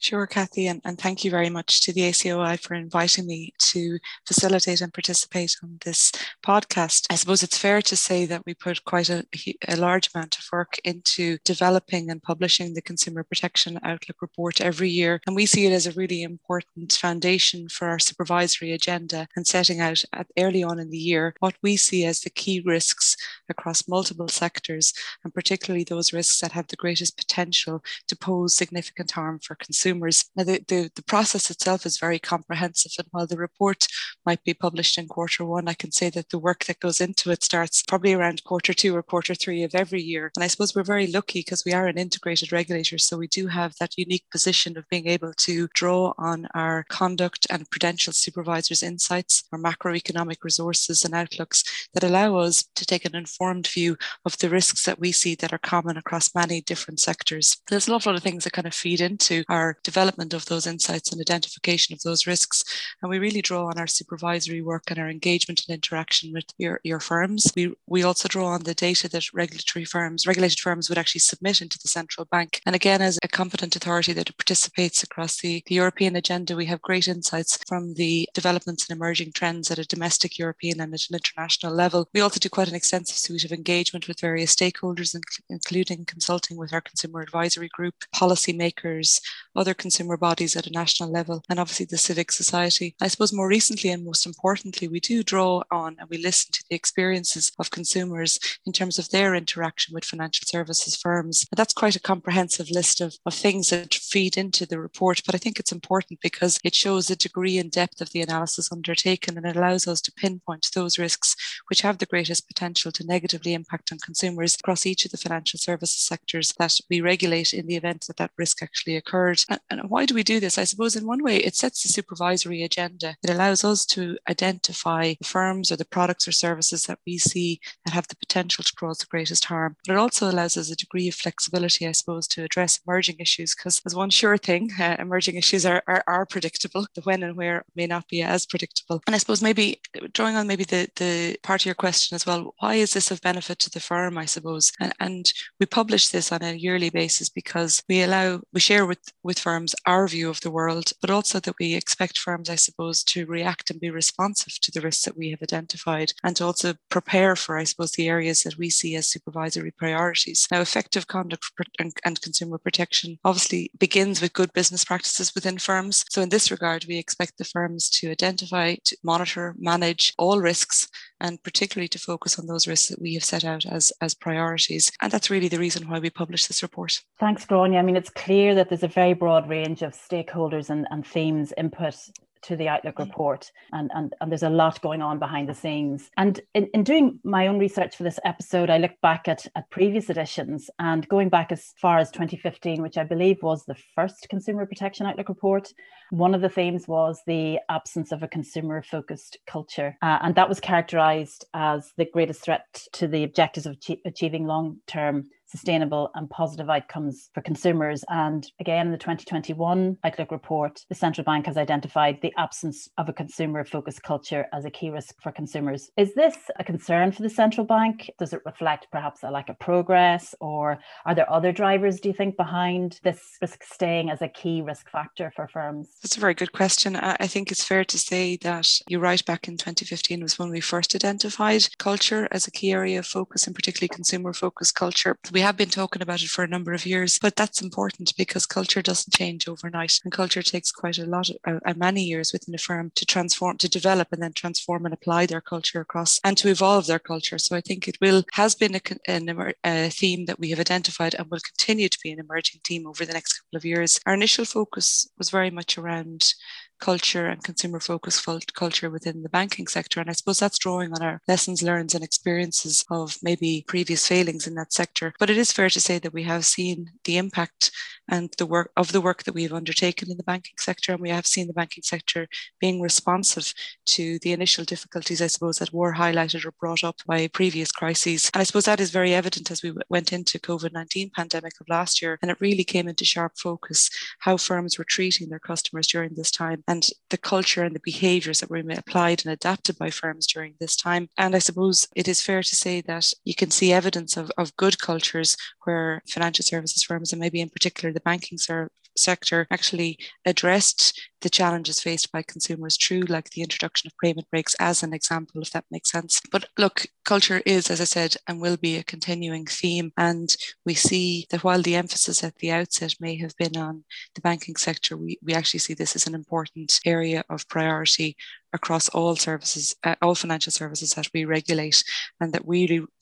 Sure, 0.00 0.28
Kathy, 0.28 0.68
and, 0.68 0.80
and 0.84 0.96
thank 0.96 1.24
you 1.24 1.30
very 1.30 1.50
much 1.50 1.80
to 1.82 1.92
the 1.92 2.02
ACOI 2.02 2.60
for 2.60 2.74
inviting 2.74 3.26
me 3.26 3.52
to 3.58 3.98
facilitate 4.28 4.80
and 4.80 4.94
participate 4.94 5.56
on 5.60 5.76
this 5.84 6.12
podcast. 6.46 7.06
I 7.10 7.16
suppose 7.16 7.42
it's 7.42 7.58
fair 7.58 7.82
to 7.82 7.96
say 7.96 8.24
that 8.26 8.42
we 8.46 8.54
put 8.54 8.84
quite 8.84 9.10
a, 9.10 9.26
a 9.66 9.74
large 9.74 10.10
amount 10.14 10.38
of 10.38 10.44
work 10.52 10.78
into 10.84 11.38
developing 11.44 12.10
and 12.10 12.22
publishing 12.22 12.74
the 12.74 12.80
Consumer 12.80 13.24
Protection 13.24 13.80
Outlook 13.82 14.22
report 14.22 14.60
every 14.60 14.88
year, 14.88 15.20
and 15.26 15.34
we 15.34 15.46
see 15.46 15.66
it 15.66 15.72
as 15.72 15.88
a 15.88 15.92
really 15.92 16.22
important 16.22 16.92
foundation 16.92 17.68
for 17.68 17.88
our 17.88 17.98
supervisory 17.98 18.70
agenda 18.70 19.26
and 19.34 19.48
setting 19.48 19.80
out 19.80 20.04
at, 20.12 20.28
early 20.38 20.62
on 20.62 20.78
in 20.78 20.90
the 20.90 20.96
year 20.96 21.34
what 21.40 21.56
we 21.60 21.76
see 21.76 22.04
as 22.04 22.20
the 22.20 22.30
key 22.30 22.62
risks 22.64 23.16
across 23.48 23.88
multiple 23.88 24.28
sectors, 24.28 24.94
and 25.24 25.34
particularly 25.34 25.82
those 25.82 26.12
risks 26.12 26.38
that 26.38 26.52
have 26.52 26.68
the 26.68 26.76
greatest 26.76 27.16
potential 27.16 27.82
to 28.06 28.14
pose 28.14 28.54
significant 28.54 29.10
harm 29.10 29.40
for 29.40 29.56
consumers 29.56 29.87
consumers. 29.88 30.24
Now, 30.36 30.44
the, 30.44 30.60
the, 30.68 30.90
the 30.94 31.02
process 31.02 31.50
itself 31.50 31.86
is 31.86 31.98
very 31.98 32.18
comprehensive, 32.18 32.92
and 32.98 33.08
while 33.10 33.26
the 33.26 33.36
report 33.36 33.86
might 34.26 34.42
be 34.44 34.54
published 34.54 34.98
in 34.98 35.08
quarter 35.08 35.44
one, 35.44 35.68
I 35.68 35.74
can 35.74 35.92
say 35.92 36.10
that 36.10 36.30
the 36.30 36.38
work 36.38 36.64
that 36.64 36.80
goes 36.80 37.00
into 37.00 37.30
it 37.30 37.42
starts 37.42 37.82
probably 37.82 38.12
around 38.12 38.44
quarter 38.44 38.74
two 38.74 38.94
or 38.94 39.02
quarter 39.02 39.34
three 39.34 39.62
of 39.62 39.74
every 39.74 40.02
year. 40.02 40.30
And 40.36 40.44
I 40.44 40.48
suppose 40.48 40.74
we're 40.74 40.82
very 40.82 41.06
lucky 41.06 41.40
because 41.40 41.64
we 41.64 41.72
are 41.72 41.86
an 41.86 41.98
integrated 41.98 42.52
regulator, 42.52 42.98
so 42.98 43.16
we 43.16 43.28
do 43.28 43.46
have 43.46 43.74
that 43.80 43.96
unique 43.96 44.24
position 44.30 44.76
of 44.76 44.88
being 44.90 45.08
able 45.08 45.32
to 45.38 45.68
draw 45.74 46.12
on 46.18 46.46
our 46.54 46.84
conduct 46.88 47.46
and 47.50 47.70
prudential 47.70 48.12
supervisors' 48.12 48.82
insights, 48.82 49.44
our 49.52 49.58
macroeconomic 49.58 50.36
resources 50.42 51.04
and 51.04 51.14
outlooks 51.14 51.64
that 51.94 52.04
allow 52.04 52.36
us 52.36 52.64
to 52.74 52.84
take 52.84 53.04
an 53.04 53.16
informed 53.16 53.66
view 53.66 53.96
of 54.24 54.36
the 54.38 54.50
risks 54.50 54.84
that 54.84 54.98
we 54.98 55.12
see 55.12 55.34
that 55.34 55.52
are 55.52 55.58
common 55.58 55.96
across 55.96 56.34
many 56.34 56.60
different 56.60 57.00
sectors. 57.00 57.56
There's 57.68 57.88
a 57.88 57.92
lot 57.92 58.06
of 58.06 58.08
other 58.08 58.20
things 58.20 58.44
that 58.44 58.52
kind 58.52 58.66
of 58.66 58.74
feed 58.74 59.00
into 59.00 59.44
our 59.48 59.77
development 59.82 60.34
of 60.34 60.46
those 60.46 60.66
insights 60.66 61.12
and 61.12 61.20
identification 61.20 61.94
of 61.94 62.02
those 62.02 62.26
risks. 62.26 62.64
And 63.02 63.10
we 63.10 63.18
really 63.18 63.42
draw 63.42 63.66
on 63.66 63.78
our 63.78 63.86
supervisory 63.86 64.62
work 64.62 64.84
and 64.88 64.98
our 64.98 65.08
engagement 65.08 65.62
and 65.66 65.74
interaction 65.74 66.32
with 66.32 66.44
your, 66.58 66.80
your 66.84 67.00
firms. 67.00 67.50
We, 67.56 67.74
we 67.86 68.02
also 68.02 68.28
draw 68.28 68.48
on 68.48 68.64
the 68.64 68.74
data 68.74 69.08
that 69.08 69.32
regulatory 69.32 69.84
firms, 69.84 70.26
regulated 70.26 70.60
firms 70.60 70.88
would 70.88 70.98
actually 70.98 71.20
submit 71.20 71.60
into 71.60 71.78
the 71.80 71.88
central 71.88 72.26
bank. 72.30 72.60
And 72.66 72.74
again, 72.74 73.02
as 73.02 73.18
a 73.22 73.28
competent 73.28 73.76
authority 73.76 74.12
that 74.14 74.36
participates 74.36 75.02
across 75.02 75.40
the, 75.40 75.62
the 75.66 75.74
European 75.74 76.16
agenda, 76.16 76.56
we 76.56 76.66
have 76.66 76.82
great 76.82 77.08
insights 77.08 77.58
from 77.68 77.94
the 77.94 78.28
developments 78.34 78.88
and 78.88 78.96
emerging 78.96 79.32
trends 79.32 79.70
at 79.70 79.78
a 79.78 79.84
domestic 79.84 80.38
European 80.38 80.80
and 80.80 80.94
at 80.94 81.06
an 81.10 81.16
international 81.16 81.72
level. 81.72 82.08
We 82.14 82.20
also 82.20 82.40
do 82.40 82.48
quite 82.48 82.68
an 82.68 82.74
extensive 82.74 83.16
suite 83.16 83.44
of 83.44 83.52
engagement 83.52 84.08
with 84.08 84.20
various 84.20 84.54
stakeholders, 84.54 85.18
including 85.48 86.04
consulting 86.04 86.56
with 86.56 86.72
our 86.72 86.80
consumer 86.80 87.20
advisory 87.20 87.68
group, 87.68 87.94
policymakers, 88.14 89.20
other 89.56 89.67
other 89.68 89.74
consumer 89.74 90.16
bodies 90.16 90.56
at 90.56 90.66
a 90.66 90.72
national 90.72 91.10
level, 91.10 91.44
and 91.50 91.60
obviously 91.60 91.84
the 91.84 91.98
civic 91.98 92.32
society. 92.32 92.94
I 93.02 93.08
suppose 93.08 93.34
more 93.34 93.46
recently 93.46 93.90
and 93.90 94.02
most 94.02 94.24
importantly, 94.24 94.88
we 94.88 94.98
do 94.98 95.22
draw 95.22 95.62
on 95.70 95.96
and 96.00 96.08
we 96.08 96.16
listen 96.16 96.52
to 96.52 96.64
the 96.70 96.74
experiences 96.74 97.52
of 97.58 97.70
consumers 97.70 98.40
in 98.64 98.72
terms 98.72 98.98
of 98.98 99.10
their 99.10 99.34
interaction 99.34 99.92
with 99.92 100.06
financial 100.06 100.46
services 100.46 100.96
firms. 100.96 101.44
And 101.52 101.58
that's 101.58 101.74
quite 101.74 101.96
a 101.96 102.00
comprehensive 102.00 102.70
list 102.70 103.02
of, 103.02 103.16
of 103.26 103.34
things 103.34 103.68
that 103.68 103.92
feed 103.92 104.38
into 104.38 104.64
the 104.64 104.80
report, 104.80 105.20
but 105.26 105.34
I 105.34 105.38
think 105.38 105.60
it's 105.60 105.72
important 105.72 106.20
because 106.22 106.58
it 106.64 106.74
shows 106.74 107.08
the 107.08 107.16
degree 107.16 107.58
and 107.58 107.70
depth 107.70 108.00
of 108.00 108.12
the 108.12 108.22
analysis 108.22 108.72
undertaken 108.72 109.36
and 109.36 109.44
it 109.44 109.56
allows 109.56 109.86
us 109.86 110.00
to 110.00 110.12
pinpoint 110.12 110.70
those 110.74 110.98
risks 110.98 111.36
which 111.68 111.82
have 111.82 111.98
the 111.98 112.06
greatest 112.06 112.46
potential 112.46 112.90
to 112.92 113.04
negatively 113.06 113.52
impact 113.52 113.92
on 113.92 113.98
consumers 113.98 114.54
across 114.54 114.86
each 114.86 115.04
of 115.04 115.10
the 115.10 115.18
financial 115.18 115.58
services 115.58 115.98
sectors 115.98 116.54
that 116.58 116.78
we 116.88 117.02
regulate 117.02 117.52
in 117.52 117.66
the 117.66 117.76
event 117.76 118.06
that 118.06 118.16
that 118.16 118.30
risk 118.38 118.62
actually 118.62 118.96
occurred. 118.96 119.44
And 119.70 119.82
why 119.88 120.06
do 120.06 120.14
we 120.14 120.22
do 120.22 120.40
this? 120.40 120.58
I 120.58 120.64
suppose 120.64 120.96
in 120.96 121.06
one 121.06 121.22
way 121.22 121.36
it 121.38 121.54
sets 121.56 121.82
the 121.82 121.88
supervisory 121.88 122.62
agenda. 122.62 123.16
It 123.22 123.30
allows 123.30 123.64
us 123.64 123.84
to 123.86 124.18
identify 124.28 125.14
the 125.20 125.26
firms 125.26 125.70
or 125.70 125.76
the 125.76 125.84
products 125.84 126.26
or 126.26 126.32
services 126.32 126.84
that 126.84 126.98
we 127.06 127.18
see 127.18 127.60
that 127.84 127.94
have 127.94 128.08
the 128.08 128.16
potential 128.16 128.64
to 128.64 128.72
cause 128.74 128.98
the 128.98 129.06
greatest 129.06 129.44
harm. 129.46 129.76
But 129.86 129.94
it 129.94 129.98
also 129.98 130.30
allows 130.30 130.56
us 130.56 130.70
a 130.70 130.76
degree 130.76 131.08
of 131.08 131.14
flexibility, 131.14 131.86
I 131.86 131.92
suppose, 131.92 132.26
to 132.28 132.44
address 132.44 132.80
emerging 132.86 133.16
issues 133.18 133.54
because 133.54 133.80
as 133.86 133.94
one 133.94 134.10
sure 134.10 134.36
thing, 134.36 134.70
uh, 134.80 134.96
emerging 134.98 135.36
issues 135.36 135.64
are, 135.66 135.82
are, 135.86 136.04
are 136.06 136.26
predictable. 136.26 136.86
The 136.94 137.02
when 137.02 137.22
and 137.22 137.36
where 137.36 137.64
may 137.74 137.86
not 137.86 138.08
be 138.08 138.22
as 138.22 138.46
predictable. 138.46 139.02
And 139.06 139.14
I 139.14 139.18
suppose 139.18 139.42
maybe 139.42 139.80
drawing 140.12 140.36
on 140.36 140.46
maybe 140.46 140.64
the, 140.64 140.88
the 140.96 141.36
part 141.42 141.62
of 141.62 141.66
your 141.66 141.74
question 141.74 142.14
as 142.14 142.26
well, 142.26 142.54
why 142.58 142.74
is 142.74 142.92
this 142.92 143.10
of 143.10 143.20
benefit 143.20 143.58
to 143.60 143.70
the 143.70 143.80
firm, 143.80 144.18
I 144.18 144.24
suppose? 144.24 144.72
And, 144.80 144.92
and 145.00 145.32
we 145.60 145.66
publish 145.66 146.08
this 146.08 146.32
on 146.32 146.42
a 146.42 146.52
yearly 146.52 146.90
basis 146.90 147.28
because 147.28 147.82
we 147.88 148.02
allow, 148.02 148.40
we 148.52 148.60
share 148.60 148.86
with, 148.86 149.00
with 149.22 149.38
firms 149.48 149.74
our 149.86 150.06
view 150.06 150.28
of 150.28 150.42
the 150.42 150.50
world, 150.50 150.92
but 151.00 151.08
also 151.08 151.40
that 151.40 151.58
we 151.58 151.74
expect 151.74 152.18
firms, 152.18 152.50
I 152.50 152.56
suppose, 152.56 153.02
to 153.04 153.24
react 153.24 153.70
and 153.70 153.80
be 153.80 153.88
responsive 153.88 154.60
to 154.60 154.70
the 154.70 154.82
risks 154.82 155.04
that 155.04 155.16
we 155.16 155.30
have 155.30 155.42
identified 155.42 156.12
and 156.22 156.36
to 156.36 156.44
also 156.44 156.74
prepare 156.90 157.34
for, 157.34 157.56
I 157.56 157.64
suppose, 157.64 157.92
the 157.92 158.08
areas 158.08 158.42
that 158.42 158.58
we 158.58 158.68
see 158.68 158.94
as 158.94 159.08
supervisory 159.08 159.70
priorities. 159.70 160.46
Now, 160.50 160.60
effective 160.60 161.06
conduct 161.06 161.46
and, 161.78 162.20
consumer 162.20 162.58
protection 162.58 163.18
obviously 163.24 163.70
begins 163.78 164.20
with 164.20 164.34
good 164.34 164.52
business 164.52 164.84
practices 164.84 165.34
within 165.34 165.56
firms. 165.56 166.04
So, 166.10 166.20
in 166.20 166.28
this 166.28 166.50
regard, 166.50 166.84
we 166.86 166.98
expect 166.98 167.38
the 167.38 167.44
firms 167.44 167.88
to 168.00 168.10
identify, 168.10 168.74
to 168.84 168.96
monitor, 169.02 169.54
manage 169.58 170.12
all 170.18 170.40
risks 170.40 170.88
and 171.20 171.42
particularly 171.42 171.88
to 171.88 171.98
focus 171.98 172.38
on 172.38 172.46
those 172.46 172.66
risks 172.66 172.88
that 172.88 173.00
we 173.00 173.14
have 173.14 173.24
set 173.24 173.44
out 173.44 173.66
as, 173.66 173.92
as 174.00 174.14
priorities. 174.14 174.90
And 175.00 175.10
that's 175.10 175.30
really 175.30 175.48
the 175.48 175.58
reason 175.58 175.88
why 175.88 175.98
we 175.98 176.10
publish 176.10 176.46
this 176.46 176.62
report. 176.62 177.00
Thanks, 177.18 177.44
Gráinne. 177.44 177.78
I 177.78 177.82
mean, 177.82 177.96
it's 177.96 178.10
clear 178.10 178.54
that 178.54 178.68
there's 178.68 178.82
a 178.82 178.88
very 178.88 179.14
broad 179.14 179.48
range 179.48 179.82
of 179.82 179.92
stakeholders 179.92 180.70
and, 180.70 180.86
and 180.90 181.06
themes 181.06 181.52
input 181.56 181.96
to 182.42 182.56
the 182.56 182.68
Outlook 182.68 182.96
mm. 182.96 183.06
report, 183.06 183.50
and, 183.72 183.90
and, 183.94 184.14
and 184.20 184.30
there's 184.30 184.42
a 184.42 184.50
lot 184.50 184.80
going 184.80 185.02
on 185.02 185.18
behind 185.18 185.48
the 185.48 185.54
scenes. 185.54 186.10
And 186.16 186.40
in, 186.54 186.66
in 186.74 186.84
doing 186.84 187.18
my 187.24 187.46
own 187.46 187.58
research 187.58 187.96
for 187.96 188.02
this 188.02 188.18
episode, 188.24 188.70
I 188.70 188.78
looked 188.78 189.00
back 189.00 189.28
at, 189.28 189.46
at 189.56 189.70
previous 189.70 190.10
editions 190.10 190.70
and 190.78 191.08
going 191.08 191.28
back 191.28 191.52
as 191.52 191.74
far 191.80 191.98
as 191.98 192.10
2015, 192.10 192.82
which 192.82 192.98
I 192.98 193.04
believe 193.04 193.42
was 193.42 193.64
the 193.64 193.76
first 193.94 194.28
Consumer 194.28 194.66
Protection 194.66 195.06
Outlook 195.06 195.28
report. 195.28 195.72
One 196.10 196.34
of 196.34 196.40
the 196.40 196.48
themes 196.48 196.88
was 196.88 197.20
the 197.26 197.58
absence 197.68 198.12
of 198.12 198.22
a 198.22 198.28
consumer 198.28 198.82
focused 198.82 199.38
culture. 199.46 199.96
Uh, 200.02 200.18
and 200.22 200.34
that 200.36 200.48
was 200.48 200.60
characterized 200.60 201.44
as 201.54 201.92
the 201.96 202.06
greatest 202.06 202.42
threat 202.42 202.82
to 202.92 203.06
the 203.06 203.24
objectives 203.24 203.66
of 203.66 203.76
achieving 204.04 204.46
long 204.46 204.78
term 204.86 205.28
sustainable 205.48 206.10
and 206.14 206.30
positive 206.30 206.70
outcomes 206.70 207.30
for 207.34 207.40
consumers. 207.40 208.04
And 208.08 208.46
again, 208.60 208.86
in 208.86 208.92
the 208.92 208.98
2021 208.98 209.98
Outlook 210.04 210.30
report, 210.30 210.84
the 210.88 210.94
central 210.94 211.24
bank 211.24 211.46
has 211.46 211.56
identified 211.56 212.20
the 212.20 212.32
absence 212.36 212.88
of 212.98 213.08
a 213.08 213.12
consumer 213.12 213.64
focused 213.64 214.02
culture 214.02 214.46
as 214.52 214.64
a 214.64 214.70
key 214.70 214.90
risk 214.90 215.14
for 215.22 215.32
consumers. 215.32 215.90
Is 215.96 216.14
this 216.14 216.36
a 216.58 216.64
concern 216.64 217.12
for 217.12 217.22
the 217.22 217.30
central 217.30 217.66
bank? 217.66 218.10
Does 218.18 218.32
it 218.32 218.42
reflect 218.44 218.86
perhaps 218.92 219.22
a 219.22 219.30
lack 219.30 219.48
of 219.48 219.58
progress, 219.58 220.34
or 220.40 220.78
are 221.06 221.14
there 221.14 221.30
other 221.30 221.52
drivers, 221.52 222.00
do 222.00 222.08
you 222.08 222.14
think, 222.14 222.36
behind 222.36 223.00
this 223.02 223.36
risk 223.40 223.62
staying 223.64 224.10
as 224.10 224.22
a 224.22 224.28
key 224.28 224.62
risk 224.62 224.90
factor 224.90 225.32
for 225.34 225.48
firms? 225.48 225.88
That's 226.02 226.16
a 226.16 226.20
very 226.20 226.34
good 226.34 226.52
question. 226.52 226.96
I 226.96 227.26
think 227.26 227.50
it's 227.50 227.64
fair 227.64 227.84
to 227.84 227.98
say 227.98 228.36
that 228.42 228.68
you're 228.86 229.00
right, 229.00 229.24
back 229.24 229.48
in 229.48 229.56
2015 229.56 230.22
was 230.22 230.38
when 230.38 230.50
we 230.50 230.60
first 230.60 230.94
identified 230.94 231.78
culture 231.78 232.28
as 232.30 232.46
a 232.46 232.50
key 232.50 232.72
area 232.72 232.98
of 232.98 233.06
focus, 233.06 233.46
and 233.46 233.56
particularly 233.56 233.88
consumer 233.88 234.32
focused 234.32 234.74
culture. 234.74 235.16
We 235.32 235.37
we 235.38 235.42
have 235.42 235.56
been 235.56 235.70
talking 235.70 236.02
about 236.02 236.20
it 236.20 236.30
for 236.30 236.42
a 236.42 236.48
number 236.48 236.72
of 236.72 236.84
years, 236.84 237.16
but 237.16 237.36
that's 237.36 237.62
important 237.62 238.12
because 238.16 238.44
culture 238.44 238.82
doesn't 238.82 239.14
change 239.14 239.46
overnight, 239.46 240.00
and 240.02 240.12
culture 240.12 240.42
takes 240.42 240.72
quite 240.72 240.98
a 240.98 241.06
lot, 241.06 241.30
of, 241.30 241.62
uh, 241.64 241.74
many 241.76 242.02
years 242.02 242.32
within 242.32 242.56
a 242.56 242.58
firm 242.58 242.90
to 242.96 243.06
transform, 243.06 243.56
to 243.58 243.68
develop, 243.68 244.08
and 244.10 244.20
then 244.20 244.32
transform 244.32 244.84
and 244.84 244.92
apply 244.92 245.26
their 245.26 245.40
culture 245.40 245.80
across, 245.80 246.18
and 246.24 246.36
to 246.36 246.48
evolve 246.48 246.88
their 246.88 246.98
culture. 246.98 247.38
So 247.38 247.54
I 247.54 247.60
think 247.60 247.86
it 247.86 247.98
will 248.00 248.24
has 248.32 248.56
been 248.56 248.74
a, 248.74 248.80
an, 249.06 249.54
a 249.62 249.90
theme 249.90 250.24
that 250.24 250.40
we 250.40 250.50
have 250.50 250.58
identified 250.58 251.14
and 251.14 251.30
will 251.30 251.38
continue 251.38 251.88
to 251.88 251.98
be 252.02 252.10
an 252.10 252.18
emerging 252.18 252.60
theme 252.66 252.84
over 252.88 253.06
the 253.06 253.12
next 253.12 253.34
couple 253.34 253.58
of 253.58 253.64
years. 253.64 254.00
Our 254.06 254.14
initial 254.14 254.44
focus 254.44 255.08
was 255.18 255.30
very 255.30 255.50
much 255.50 255.78
around 255.78 256.34
culture 256.78 257.26
and 257.26 257.42
consumer 257.42 257.80
focused 257.80 258.24
culture 258.54 258.90
within 258.90 259.22
the 259.22 259.28
banking 259.28 259.66
sector. 259.66 260.00
And 260.00 260.10
I 260.10 260.12
suppose 260.12 260.38
that's 260.38 260.58
drawing 260.58 260.92
on 260.92 261.02
our 261.02 261.20
lessons 261.28 261.62
learned 261.62 261.94
and 261.94 262.04
experiences 262.04 262.84
of 262.90 263.16
maybe 263.22 263.64
previous 263.68 264.06
failings 264.06 264.46
in 264.46 264.54
that 264.54 264.72
sector. 264.72 265.12
But 265.18 265.30
it 265.30 265.38
is 265.38 265.52
fair 265.52 265.70
to 265.70 265.80
say 265.80 265.98
that 265.98 266.12
we 266.12 266.24
have 266.24 266.46
seen 266.46 266.92
the 267.04 267.16
impact 267.16 267.70
and 268.08 268.32
the 268.38 268.46
work 268.46 268.70
of 268.76 268.92
the 268.92 269.00
work 269.00 269.24
that 269.24 269.34
we've 269.34 269.52
undertaken 269.52 270.10
in 270.10 270.16
the 270.16 270.22
banking 270.22 270.54
sector. 270.58 270.92
And 270.92 271.00
we 271.00 271.10
have 271.10 271.26
seen 271.26 271.46
the 271.46 271.52
banking 271.52 271.82
sector 271.82 272.26
being 272.58 272.80
responsive 272.80 273.52
to 273.86 274.18
the 274.20 274.32
initial 274.32 274.64
difficulties, 274.64 275.20
I 275.20 275.26
suppose, 275.26 275.58
that 275.58 275.72
were 275.72 275.94
highlighted 275.94 276.46
or 276.46 276.52
brought 276.58 276.84
up 276.84 276.96
by 277.06 277.28
previous 277.28 277.70
crises. 277.70 278.30
And 278.32 278.40
I 278.40 278.44
suppose 278.44 278.64
that 278.64 278.80
is 278.80 278.90
very 278.90 279.14
evident 279.14 279.50
as 279.50 279.62
we 279.62 279.74
went 279.90 280.12
into 280.12 280.38
COVID-19 280.38 281.12
pandemic 281.12 281.52
of 281.60 281.68
last 281.68 282.00
year. 282.00 282.18
And 282.22 282.30
it 282.30 282.40
really 282.40 282.64
came 282.64 282.88
into 282.88 283.04
sharp 283.04 283.32
focus 283.36 283.90
how 284.20 284.36
firms 284.36 284.78
were 284.78 284.84
treating 284.84 285.28
their 285.28 285.38
customers 285.38 285.86
during 285.86 286.14
this 286.14 286.30
time 286.30 286.64
and 286.68 286.90
the 287.08 287.16
culture 287.16 287.64
and 287.64 287.74
the 287.74 287.80
behaviors 287.82 288.40
that 288.40 288.50
were 288.50 288.62
applied 288.70 289.24
and 289.24 289.32
adapted 289.32 289.78
by 289.78 289.90
firms 289.90 290.26
during 290.26 290.54
this 290.60 290.76
time. 290.76 291.08
And 291.16 291.34
I 291.34 291.38
suppose 291.38 291.88
it 291.96 292.06
is 292.06 292.20
fair 292.20 292.42
to 292.42 292.56
say 292.56 292.82
that 292.82 293.10
you 293.24 293.34
can 293.34 293.50
see 293.50 293.72
evidence 293.72 294.16
of, 294.18 294.30
of 294.36 294.54
good 294.56 294.78
cultures 294.78 295.34
where 295.64 296.02
financial 296.08 296.44
services 296.44 296.82
firms, 296.82 297.12
and 297.12 297.20
maybe 297.20 297.40
in 297.40 297.48
particular 297.48 297.92
the 297.92 298.00
banking 298.00 298.36
ser- 298.36 298.70
sector, 298.98 299.46
actually 299.50 299.98
addressed 300.24 301.00
the 301.20 301.30
challenges 301.30 301.80
faced 301.80 302.12
by 302.12 302.22
consumers 302.22 302.76
through 302.76 303.00
like 303.02 303.30
the 303.30 303.42
introduction 303.42 303.88
of 303.88 303.92
payment 304.02 304.30
breaks 304.30 304.54
as 304.60 304.82
an 304.82 304.92
example, 304.92 305.42
if 305.42 305.50
that 305.50 305.64
makes 305.70 305.90
sense. 305.90 306.20
But 306.30 306.46
look, 306.56 306.86
culture 307.04 307.42
is, 307.44 307.70
as 307.70 307.80
I 307.80 307.84
said, 307.84 308.14
and 308.26 308.40
will 308.40 308.56
be 308.56 308.76
a 308.76 308.84
continuing 308.84 309.46
theme. 309.46 309.92
And 309.96 310.34
we 310.64 310.74
see 310.74 311.26
that 311.30 311.42
while 311.42 311.62
the 311.62 311.74
emphasis 311.74 312.22
at 312.22 312.36
the 312.36 312.52
outset 312.52 312.94
may 313.00 313.16
have 313.16 313.36
been 313.36 313.56
on 313.56 313.84
the 314.14 314.20
banking 314.20 314.56
sector, 314.56 314.96
we, 314.96 315.18
we 315.22 315.34
actually 315.34 315.60
see 315.60 315.74
this 315.74 315.96
as 315.96 316.06
an 316.06 316.14
important 316.14 316.80
area 316.84 317.24
of 317.28 317.48
priority 317.48 318.16
across 318.58 318.88
all 318.96 319.14
services, 319.16 319.64
uh, 319.84 319.94
all 320.02 320.14
financial 320.14 320.52
services 320.60 320.90
that 320.94 321.08
we 321.14 321.24
regulate, 321.36 321.78
and 322.20 322.32
that 322.32 322.46
we 322.50 322.58